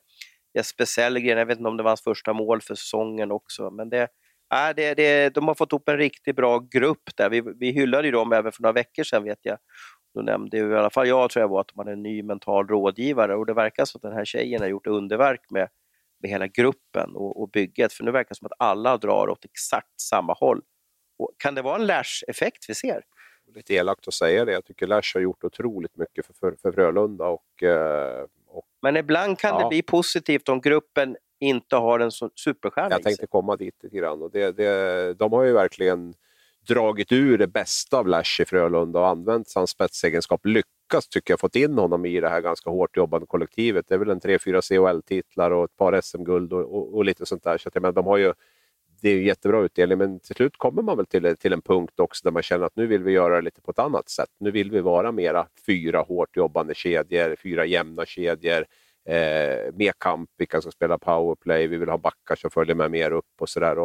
[0.56, 3.70] Jesper Sellgren, jag vet inte om det var hans första mål för säsongen också.
[3.70, 4.02] Men det,
[4.54, 7.30] äh, det, det, de har fått ihop en riktigt bra grupp där.
[7.30, 9.58] Vi, vi hyllade ju dem även för några veckor sedan vet jag.
[10.14, 12.22] Då nämnde ju i alla fall jag tror jag var att de hade en ny
[12.22, 15.68] mental rådgivare och det verkar som att den här tjejen har gjort underverk med,
[16.22, 17.92] med hela gruppen och, och bygget.
[17.92, 20.62] För nu verkar det som att alla drar åt exakt samma håll.
[21.18, 23.02] Och kan det vara en Lash-effekt vi ser?
[23.54, 24.52] Lite elakt att säga det.
[24.52, 27.26] Jag tycker Lash har gjort otroligt mycket för, för, för Frölunda.
[27.26, 28.26] Och, eh,
[28.86, 29.62] men ibland kan ja.
[29.62, 34.22] det bli positivt om gruppen inte har en superstjärna Jag tänkte komma dit lite grann.
[34.22, 36.14] Och det, det, de har ju verkligen
[36.68, 40.46] dragit ur det bästa av Lash i Frölunda och använt hans spetsegenskap.
[40.46, 43.84] Lyckats tycker jag fått in honom i det här ganska hårt jobbande kollektivet.
[43.88, 47.26] Det är väl en tre, fyra CHL-titlar och ett par SM-guld och, och, och, lite
[47.26, 47.58] sånt där.
[47.58, 48.32] Så att, men de har ju,
[49.06, 52.00] det är ju jättebra utdelning, men till slut kommer man väl till, till en punkt
[52.00, 54.30] också där man känner att nu vill vi göra det lite på ett annat sätt.
[54.38, 58.64] Nu vill vi vara mera fyra hårt jobbande kedjor, fyra jämna kedjor.
[59.04, 63.10] Eh, mer kamp, vilka ska spela powerplay, vi vill ha backar som följer med mer
[63.10, 63.76] upp och sådär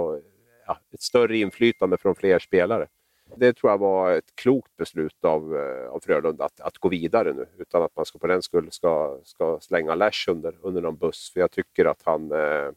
[0.67, 2.87] ja, ett större inflytande från fler spelare.
[3.35, 7.33] Det tror jag var ett klokt beslut av, eh, av Frölunda att, att gå vidare
[7.33, 10.97] nu utan att man ska på den skull ska, ska slänga Lash under, under någon
[10.97, 11.31] buss.
[11.33, 12.71] För jag tycker att han eh,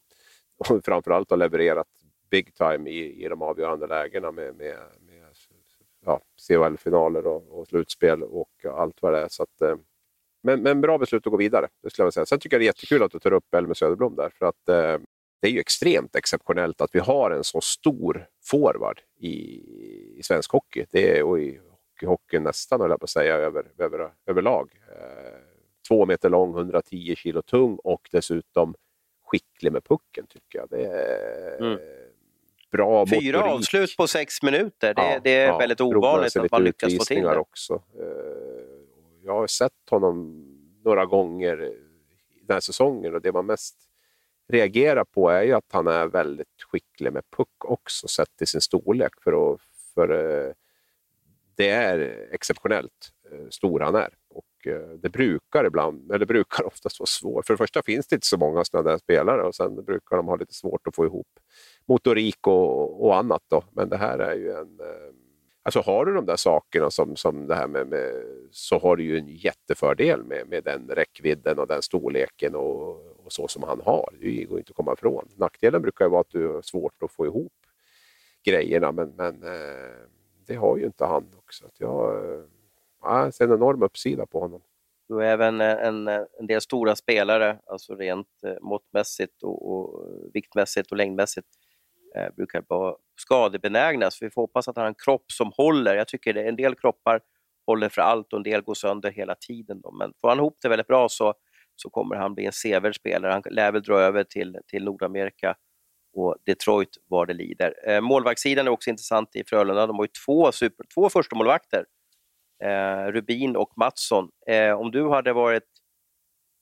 [0.84, 1.88] framförallt har levererat
[2.35, 4.76] big time i, i de avgörande lägena med, med,
[5.07, 5.24] med
[6.05, 9.28] ja, CHL-finaler och, och, slutspel och allt vad det är.
[9.28, 9.76] Så att, eh,
[10.43, 12.26] men, men bra beslut att gå vidare, det skulle jag säga.
[12.26, 14.30] Sen tycker jag det är jättekul att du tar upp Elmer Söderblom där.
[14.39, 15.01] För att, eh,
[15.41, 19.35] det är ju extremt exceptionellt att vi har en så stor forward i,
[20.18, 20.87] i svensk hockey.
[20.91, 21.61] Det är, och i
[22.07, 24.70] hockey, nästan, höll jag på att säga, över, över, överlag.
[24.89, 25.39] Eh,
[25.89, 28.74] två meter lång, 110 kilo tung och dessutom
[29.24, 30.68] skicklig med pucken, tycker jag.
[30.70, 31.78] Det är mm
[32.77, 33.59] bra Fyra motorik.
[33.59, 37.05] avslut på sex minuter, det, ja, det är ja, väldigt ovanligt att man lyckas få
[37.05, 37.39] till det.
[37.39, 37.75] Också.
[37.75, 38.07] Eh,
[39.22, 40.45] jag har sett honom
[40.85, 41.57] några gånger
[42.47, 43.77] den här säsongen och det var mest
[44.49, 48.61] reagerar på är ju att han är väldigt skicklig med puck också, sett till sin
[48.61, 49.12] storlek.
[49.25, 49.61] För, att,
[49.95, 50.53] för eh,
[51.57, 54.14] det är exceptionellt eh, stor han är.
[54.31, 54.45] Och
[55.03, 57.47] det brukar ibland, eller brukar oftast vara svårt.
[57.47, 60.29] För det första finns det inte så många sådana där spelare och sen brukar de
[60.29, 61.29] ha lite svårt att få ihop
[61.87, 63.43] motorik och, och annat.
[63.49, 63.64] Då.
[63.72, 65.14] Men det här är ju en eh,
[65.66, 69.05] Alltså har du de där sakerna som, som det här med, med så har du
[69.05, 72.91] ju en jättefördel med, med den räckvidden och den storleken och,
[73.24, 74.14] och så som han har.
[74.20, 75.28] Det går inte att komma ifrån.
[75.37, 77.53] Nackdelen brukar ju vara att du har svårt att få ihop
[78.45, 80.09] grejerna men, men eh,
[80.47, 81.66] det har ju inte han också.
[81.66, 82.16] Att jag,
[83.05, 84.61] eh, ser en enorm uppsida på honom.
[85.09, 90.91] Du är även eh, en, en del stora spelare, alltså rent måttmässigt och, och viktmässigt
[90.91, 91.49] och längdmässigt
[92.19, 94.11] eh, brukar vara skadebenägna.
[94.11, 95.97] Så vi får hoppas att han har en kropp som håller.
[95.97, 97.21] Jag tycker det, en del kroppar
[97.67, 99.81] håller för allt och en del går sönder hela tiden.
[99.81, 99.93] Då.
[99.93, 101.35] Men får han ihop det väldigt bra så,
[101.77, 103.33] så kommer han bli en sevärd spelare.
[103.33, 105.57] Han lär väl dra över till, till Nordamerika
[106.17, 107.75] och Detroit var det lider.
[107.89, 109.87] Eh, målvaktssidan är också intressant i Frölunda.
[109.87, 111.85] De har ju två, super, två första målvakter.
[112.65, 114.29] Eh, Rubin och Mattsson.
[114.47, 115.69] Eh, om du hade varit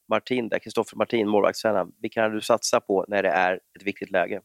[0.09, 4.41] Martin, Kristoffer Martin, målvaktstränaren, vilka hade du satsat på när det är ett viktigt läge?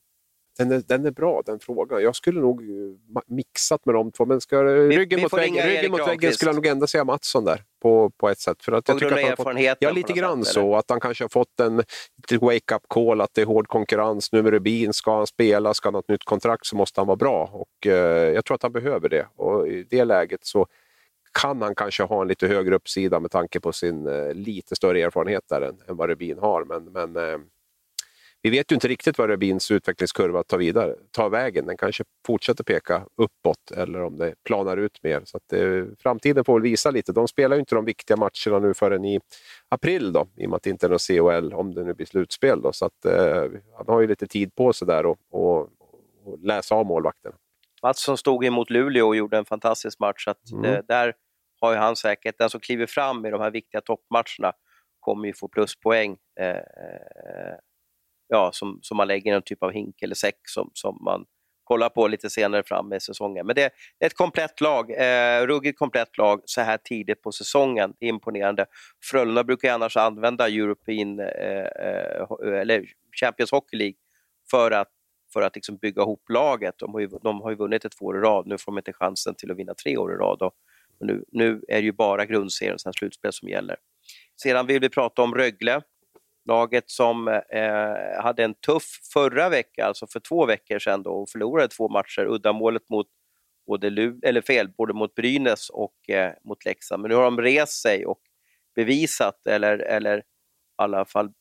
[0.58, 2.02] Den är, den är bra, den frågan.
[2.02, 5.68] Jag skulle nog eh, mixat med de två, men ska, vi, ryggen vi mot, väggen,
[5.68, 8.64] ryggen mot väggen skulle jag nog ändå säga Mattsson där på, på ett sätt.
[8.64, 10.76] För att jag tycker att han fått, ja, lite grann sätt, så.
[10.76, 11.84] Att han kanske har fått en
[12.42, 14.32] wake-up call, att det är hård konkurrens.
[14.32, 17.08] Nu med Rubin, ska han spela, ska han ha ett nytt kontrakt så måste han
[17.08, 17.50] vara bra.
[17.54, 19.28] Och eh, Jag tror att han behöver det.
[19.36, 20.68] Och I det läget så
[21.42, 25.02] kan han kanske ha en lite högre uppsida med tanke på sin eh, lite större
[25.02, 26.64] erfarenhet där än, än vad Rubin har.
[26.64, 27.38] Men, men eh,
[28.42, 31.66] vi vet ju inte riktigt vad Rubins utvecklingskurva tar, vidare, tar vägen.
[31.66, 35.22] Den kanske fortsätter peka uppåt eller om det planar ut mer.
[35.26, 37.12] Så att, eh, framtiden får väl visa lite.
[37.12, 39.20] De spelar ju inte de viktiga matcherna nu förrän i
[39.70, 42.06] april då, i och med att det inte är något CHL om det nu blir
[42.06, 42.62] slutspel.
[42.62, 42.74] Då.
[42.74, 43.44] Så att, eh,
[43.78, 45.60] han har ju lite tid på sig där och, och,
[46.24, 47.36] och läsa av målvakterna.
[47.84, 50.24] Mattsson stod emot Luleå och gjorde en fantastisk match.
[50.24, 50.62] Så att, mm.
[50.62, 51.14] det, där
[51.62, 54.54] har ju han säkert, den som kliver fram i de här viktiga toppmatcherna
[55.00, 56.18] kommer ju få pluspoäng.
[56.40, 56.56] Eh,
[58.28, 61.26] ja, som, som man lägger i någon typ av hink eller säck som, som man
[61.68, 63.46] kollar på lite senare fram i säsongen.
[63.46, 67.94] Men det, är ett komplett lag, eh, ruggigt komplett lag så här tidigt på säsongen.
[68.00, 68.66] Det är imponerande.
[69.04, 72.86] Frölunda brukar annars använda European, eh, eh, eller
[73.22, 73.96] Champions Hockey League
[74.52, 74.88] för att,
[75.34, 76.76] för att liksom bygga ihop laget.
[76.78, 78.78] De har, ju, de har ju vunnit ett två år i rad, nu får de
[78.78, 80.42] inte chansen till att vinna tre år i rad.
[80.42, 80.54] Och,
[81.00, 83.76] nu, nu är det ju bara grundserien, slutspel som gäller.
[84.42, 85.82] Sedan vill vi prata om Rögle
[86.48, 91.30] Laget som eh, hade en tuff förra veckan, alltså för två veckor sedan då, och
[91.30, 92.26] förlorade två matcher.
[92.26, 93.08] Uddamålet mot
[93.68, 97.02] både, Lu eller fel, både mot Brynäs och eh, mot Leksand.
[97.02, 98.22] Men nu har de rest sig och
[98.76, 100.24] bevisat, eller, eller i
[100.76, 101.32] alla fall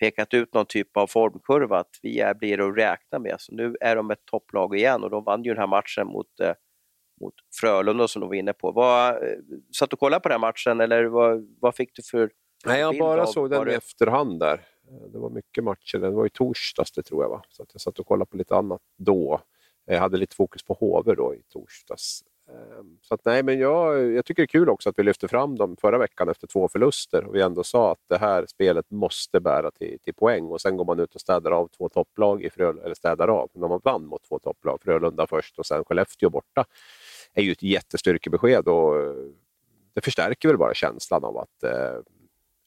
[0.00, 3.36] pekat ut någon typ av formkurva att vi är, blir att räkna med.
[3.38, 6.40] Så nu är de ett topplag igen och de vann ju den här matchen mot,
[6.40, 6.54] eh,
[7.20, 8.72] mot Frölunda som de var inne på.
[8.72, 9.38] Vad, eh,
[9.78, 12.30] satt du och kollade på den matchen eller vad, vad fick du för
[12.66, 13.72] Nej, jag bara såg den det...
[13.72, 14.66] i efterhand där.
[15.12, 15.98] Det var mycket matcher.
[15.98, 17.30] Det var i torsdags det tror jag.
[17.30, 17.42] Va?
[17.48, 19.40] Så att jag satt och kollade på lite annat då.
[19.84, 22.24] Jag hade lite fokus på HV då i torsdags.
[22.48, 25.28] Ehm, så att, nej, men jag, jag tycker det är kul också att vi lyfte
[25.28, 28.90] fram dem förra veckan efter två förluster och vi ändå sa att det här spelet
[28.90, 32.42] måste bära till, till poäng och sen går man ut och städar av två topplag,
[32.42, 35.84] i Fröl eller städar av, när man vann mot två topplag, Frölunda först och sen
[35.84, 36.64] Skellefteå borta,
[37.34, 38.94] är ju ett jättestyrkebesked och
[39.94, 41.98] det förstärker väl bara känslan av att eh,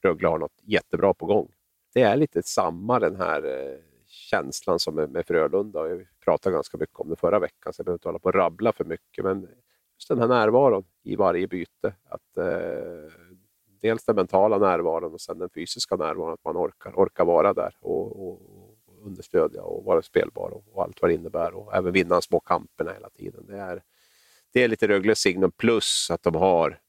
[0.05, 1.51] Rögle har något jättebra på gång.
[1.93, 5.83] Det är lite samma den här eh, känslan som med, med Frölunda.
[5.83, 8.35] Vi pratade ganska mycket om det förra veckan, så jag behöver inte hålla på och
[8.35, 9.23] rabbla för mycket.
[9.23, 9.41] Men
[9.97, 11.93] just den här närvaron i varje byte.
[12.09, 13.11] Att, eh,
[13.81, 17.77] dels den mentala närvaron och sen den fysiska närvaron, att man orkar, orkar vara där
[17.79, 21.53] och, och, och understödja och vara spelbar och, och, allt vad det innebär.
[21.53, 23.45] Och även vinna de små kamperna hela tiden.
[23.47, 23.83] Det är,
[24.53, 26.79] det är lite Rögles signum plus att de har,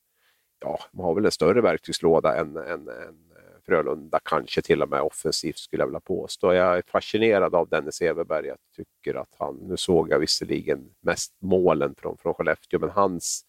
[0.61, 4.89] ja, de har väl en större verktygslåda än, än, än eh, Frölunda, kanske till och
[4.89, 6.55] med offensivt skulle jag vilja påstå.
[6.55, 8.47] Jag är fascinerad av Dennis Everberg.
[8.47, 13.45] Jag tycker att han, nu såg jag visserligen mest målen från, från Skellefteå, men hans,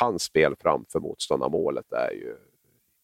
[0.00, 2.36] hans spel framför motståndarmålet är ju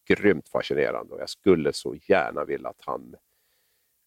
[0.07, 3.15] grymt fascinerande och jag skulle så gärna vilja att han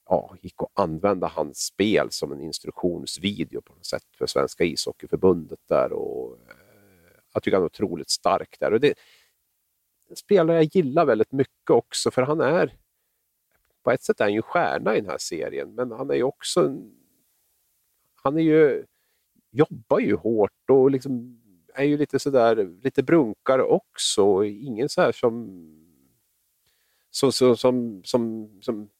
[0.09, 5.61] ja, gick och använda hans spel som en instruktionsvideo på något sätt för Svenska ishockeyförbundet
[5.69, 5.93] där.
[5.93, 6.55] Och, eh,
[7.33, 8.73] jag tycker han är otroligt stark där.
[8.73, 8.95] Och det,
[10.11, 12.77] en spelare jag gillar väldigt mycket också, för han är
[13.83, 16.23] på ett sätt är han ju stjärna i den här serien, men han är ju
[16.23, 16.93] också en,
[18.23, 18.85] han är ju,
[19.51, 21.41] jobbar ju hårt och liksom
[21.75, 24.45] är ju lite sådär, lite brunkare också.
[24.45, 25.67] Ingen så här som,
[27.11, 28.91] Som, som, som, som, som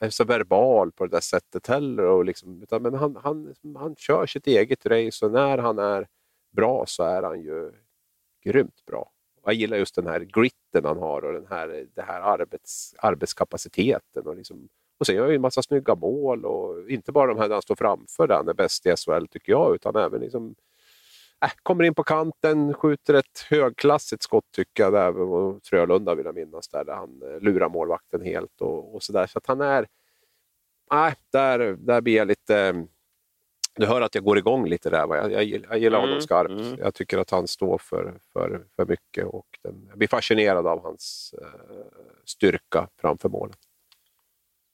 [0.00, 2.04] är så verbal på det där sättet heller.
[2.04, 6.08] Och liksom, utan, men han, han, han kör sitt eget race och när han är
[6.50, 7.72] bra så är han ju
[8.44, 9.12] grymt bra.
[9.44, 14.26] Jag gillar just den här gritten han har och den här, det här arbets, arbetskapaciteten.
[14.26, 14.68] Och, liksom,
[14.98, 17.54] och sen gör han ju en massa snygga mål och inte bara de här där
[17.54, 20.54] han står framför där han är bäst i SHL tycker jag, utan även liksom,
[21.44, 26.26] äh, kommer in på kanten, skjuter ett högklassigt skott tycker jag, där och Frölunda vill
[26.26, 29.26] jag minnas, där, där han eh, lurar målvakten helt och, och sådär.
[29.26, 29.86] Så att han är,
[30.92, 32.86] äh, där, där blir jag lite
[33.76, 34.98] du hör att jag går igång lite där.
[34.98, 36.50] Jag, jag, jag gillar honom mm, skarpt.
[36.50, 36.78] Mm.
[36.78, 40.82] Jag tycker att han står för, för, för mycket och den, jag blir fascinerad av
[40.82, 41.46] hans uh,
[42.24, 43.58] styrka framför målet.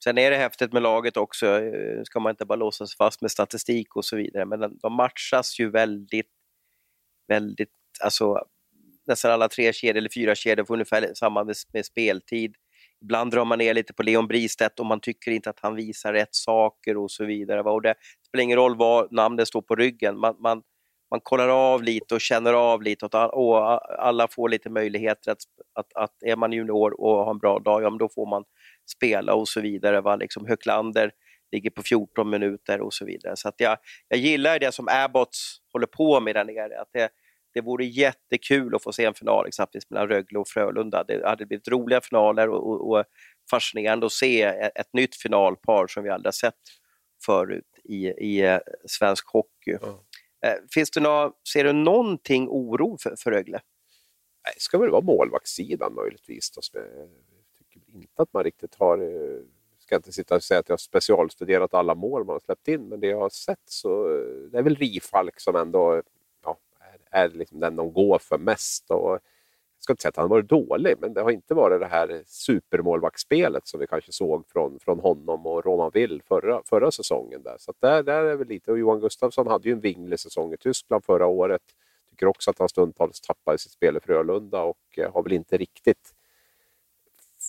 [0.03, 3.21] Sen är det häftigt med laget också, eh, ska man inte bara låsa sig fast
[3.21, 6.29] med statistik och så vidare, men de matchas ju väldigt,
[7.27, 7.69] väldigt,
[8.03, 8.45] alltså
[9.07, 12.55] nästan alla tre kedjor eller fyra kedjor får ungefär samma med, med speltid.
[13.01, 16.13] Ibland drar man ner lite på Leon Bristedt och man tycker inte att han visar
[16.13, 17.61] rätt saker och så vidare.
[17.61, 17.95] Och det
[18.27, 20.19] spelar ingen roll vad namnet står på ryggen.
[20.19, 20.61] Man, man,
[21.11, 25.37] man kollar av lite och känner av lite och alla får lite möjligheter att,
[25.79, 28.43] att, att är man junior och har en bra dag, ja men då får man
[28.95, 30.01] spela och så vidare.
[30.01, 30.15] Va?
[30.15, 31.11] Liksom Höklander
[31.51, 33.35] ligger på 14 minuter och så vidare.
[33.35, 33.77] Så att jag,
[34.07, 36.81] jag gillar det som Abbots håller på med där nere.
[36.81, 37.09] Att det,
[37.57, 41.03] det vore jättekul att få se en final exempelvis mellan Rögle och Frölunda.
[41.03, 43.05] Det hade blivit roliga finaler och, och, och
[43.49, 44.41] fascinerande att se
[44.75, 46.53] ett, nytt finalpar som vi aldrig har sett
[47.25, 49.77] förut i, i eh, svensk hockey.
[49.83, 49.95] Mm.
[50.73, 53.61] Finns det nå, ser du någonting oro för, för Rögle?
[54.55, 56.51] Det ska väl vara målvaktssidan möjligtvis.
[56.51, 56.61] Då.
[56.73, 57.09] Jag
[57.57, 59.41] tycker inte att man riktigt har eh,
[59.79, 62.89] ska inte sitta och säga att jag har specialstuderat alla mål man har släppt in,
[62.89, 64.07] men det jag har sett så
[64.51, 66.03] det är väl Rifalk som ändå
[67.17, 68.91] är liksom den de går för mest.
[68.91, 69.21] Och jag
[69.79, 72.21] ska inte säga att han har varit dålig, men det har inte varit det här
[72.25, 77.43] supermålvaktsspelet som vi kanske såg från, från honom och Roman Will förra, förra säsongen.
[77.43, 77.55] Där.
[77.59, 80.57] Så där, där är väl lite, och Johan Gustafsson hade ju en vinglig säsong i
[80.57, 81.61] Tyskland förra året.
[82.09, 85.57] Tycker också att han stundtals tappade sitt spel i Frölunda och eh, har väl inte
[85.57, 86.13] riktigt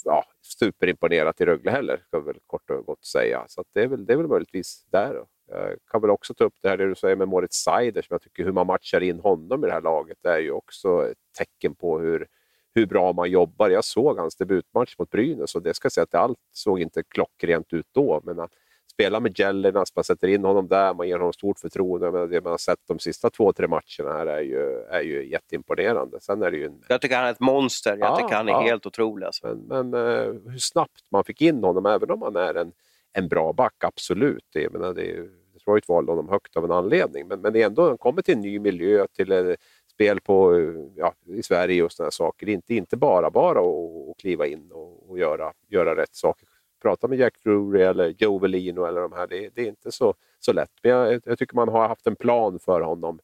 [0.04, 3.44] ja, superimponerat i Rögle heller, ska väl kort och gott säga.
[3.48, 5.14] Så det, är väl, det är väl möjligtvis där.
[5.14, 5.26] Då.
[5.50, 8.14] Jag kan väl också ta upp det här det du säger med Moritz Seider, som
[8.14, 11.10] jag tycker hur man matchar in honom i det här laget det är ju också
[11.10, 12.26] ett tecken på hur,
[12.74, 13.68] hur bra man jobbar.
[13.68, 17.02] Jag såg hans debutmatch mot Brynäs och det ska säga att det allt såg inte
[17.02, 18.20] klockrent ut då.
[18.24, 18.52] Men att
[18.92, 22.10] spela med Jellinas, man sätter in honom där, man ger honom stort förtroende.
[22.10, 25.30] Men det man har sett de sista två, tre matcherna här är ju, är ju
[25.30, 26.20] jätteimponerande.
[26.20, 26.82] Sen är det ju en...
[26.88, 27.96] Jag tycker han är ett monster.
[27.96, 28.60] Jag ja, tycker han är ja.
[28.60, 29.26] helt otrolig.
[29.26, 29.46] Alltså.
[29.46, 32.72] Men, men uh, hur snabbt man fick in honom, även om han är en
[33.12, 34.44] en bra back, absolut.
[34.52, 35.28] Jag menar, det är,
[35.68, 38.34] Detroit valde honom högt av en anledning, men, men det är ändå, han kommer till
[38.34, 39.56] en ny miljö, till en,
[39.98, 40.54] spel på,
[40.96, 42.48] ja, i Sverige och sådana saker.
[42.48, 46.48] Inte, inte bara bara att kliva in och, och, göra, göra rätt saker.
[46.82, 49.26] prata med Jack Drury eller Joe Velino eller de här.
[49.26, 50.70] Det, det är inte så, så lätt.
[50.82, 53.20] Men jag, jag, tycker man har haft en plan för honom.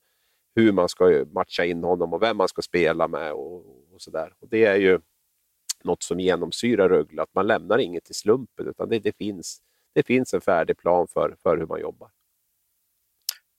[0.54, 3.56] Hur man ska matcha in honom och vem man ska spela med och,
[3.92, 4.32] och sådär.
[4.40, 5.00] Det är ju
[5.84, 9.60] något som genomsyrar Rögle, att man lämnar inget till slumpen utan det, det, finns,
[9.92, 12.10] det finns en färdig plan för, för hur man jobbar.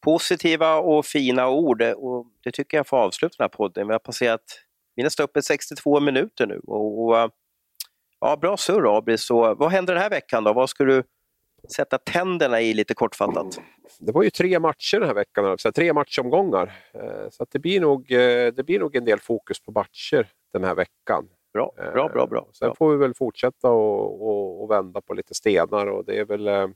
[0.06, 3.88] Positiva och fina ord och det tycker jag får avsluta den här podden.
[3.88, 4.41] Vi har passerat,
[4.95, 7.32] vi är nästan uppe i 62 minuter nu och, och
[8.20, 9.30] Ja, bra surr Abris.
[9.30, 10.53] vad händer den här veckan då?
[10.53, 11.03] Vad ska du
[11.76, 13.60] sätta tänderna i lite kortfattat?
[13.99, 16.74] Det var ju tre matcher den här veckan, så tre matchomgångar.
[16.93, 20.64] Eh, så det, blir nog, eh, det blir nog en del fokus på matcher den
[20.64, 21.28] här veckan.
[21.53, 22.28] Bra, bra, bra.
[22.28, 22.47] bra.
[22.53, 26.26] Sen får vi väl fortsätta och, och, och, vända på lite stenar och det är
[26.26, 26.68] väl eh,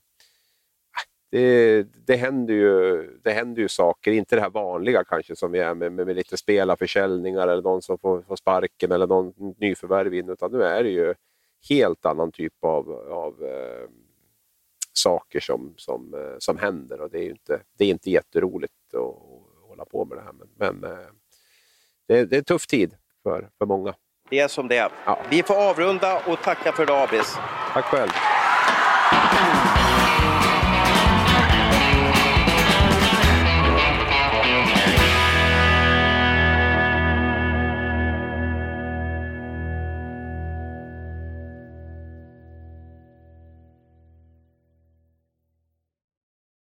[1.31, 5.59] det, det, händer ju, det händer ju saker, inte det här vanliga kanske som vi
[5.59, 10.13] är med, med, med lite spelarförsäljningar eller någon som får, får sparken eller någon nyförvärv
[10.13, 11.13] in, utan nu är det ju
[11.69, 13.89] helt annan typ av, av eh,
[14.93, 18.99] saker som, som, eh, som händer och det är inte, det är inte jätteroligt att,
[18.99, 20.33] att hålla på med det här.
[20.33, 20.97] Men, men eh,
[22.07, 23.93] det, det, är en tuff tid för, för många.
[24.29, 24.91] Det är som det är.
[25.05, 25.19] Ja.
[25.29, 27.37] Vi får avrunda och tacka för idag, Abis.
[27.73, 28.09] Tack själv.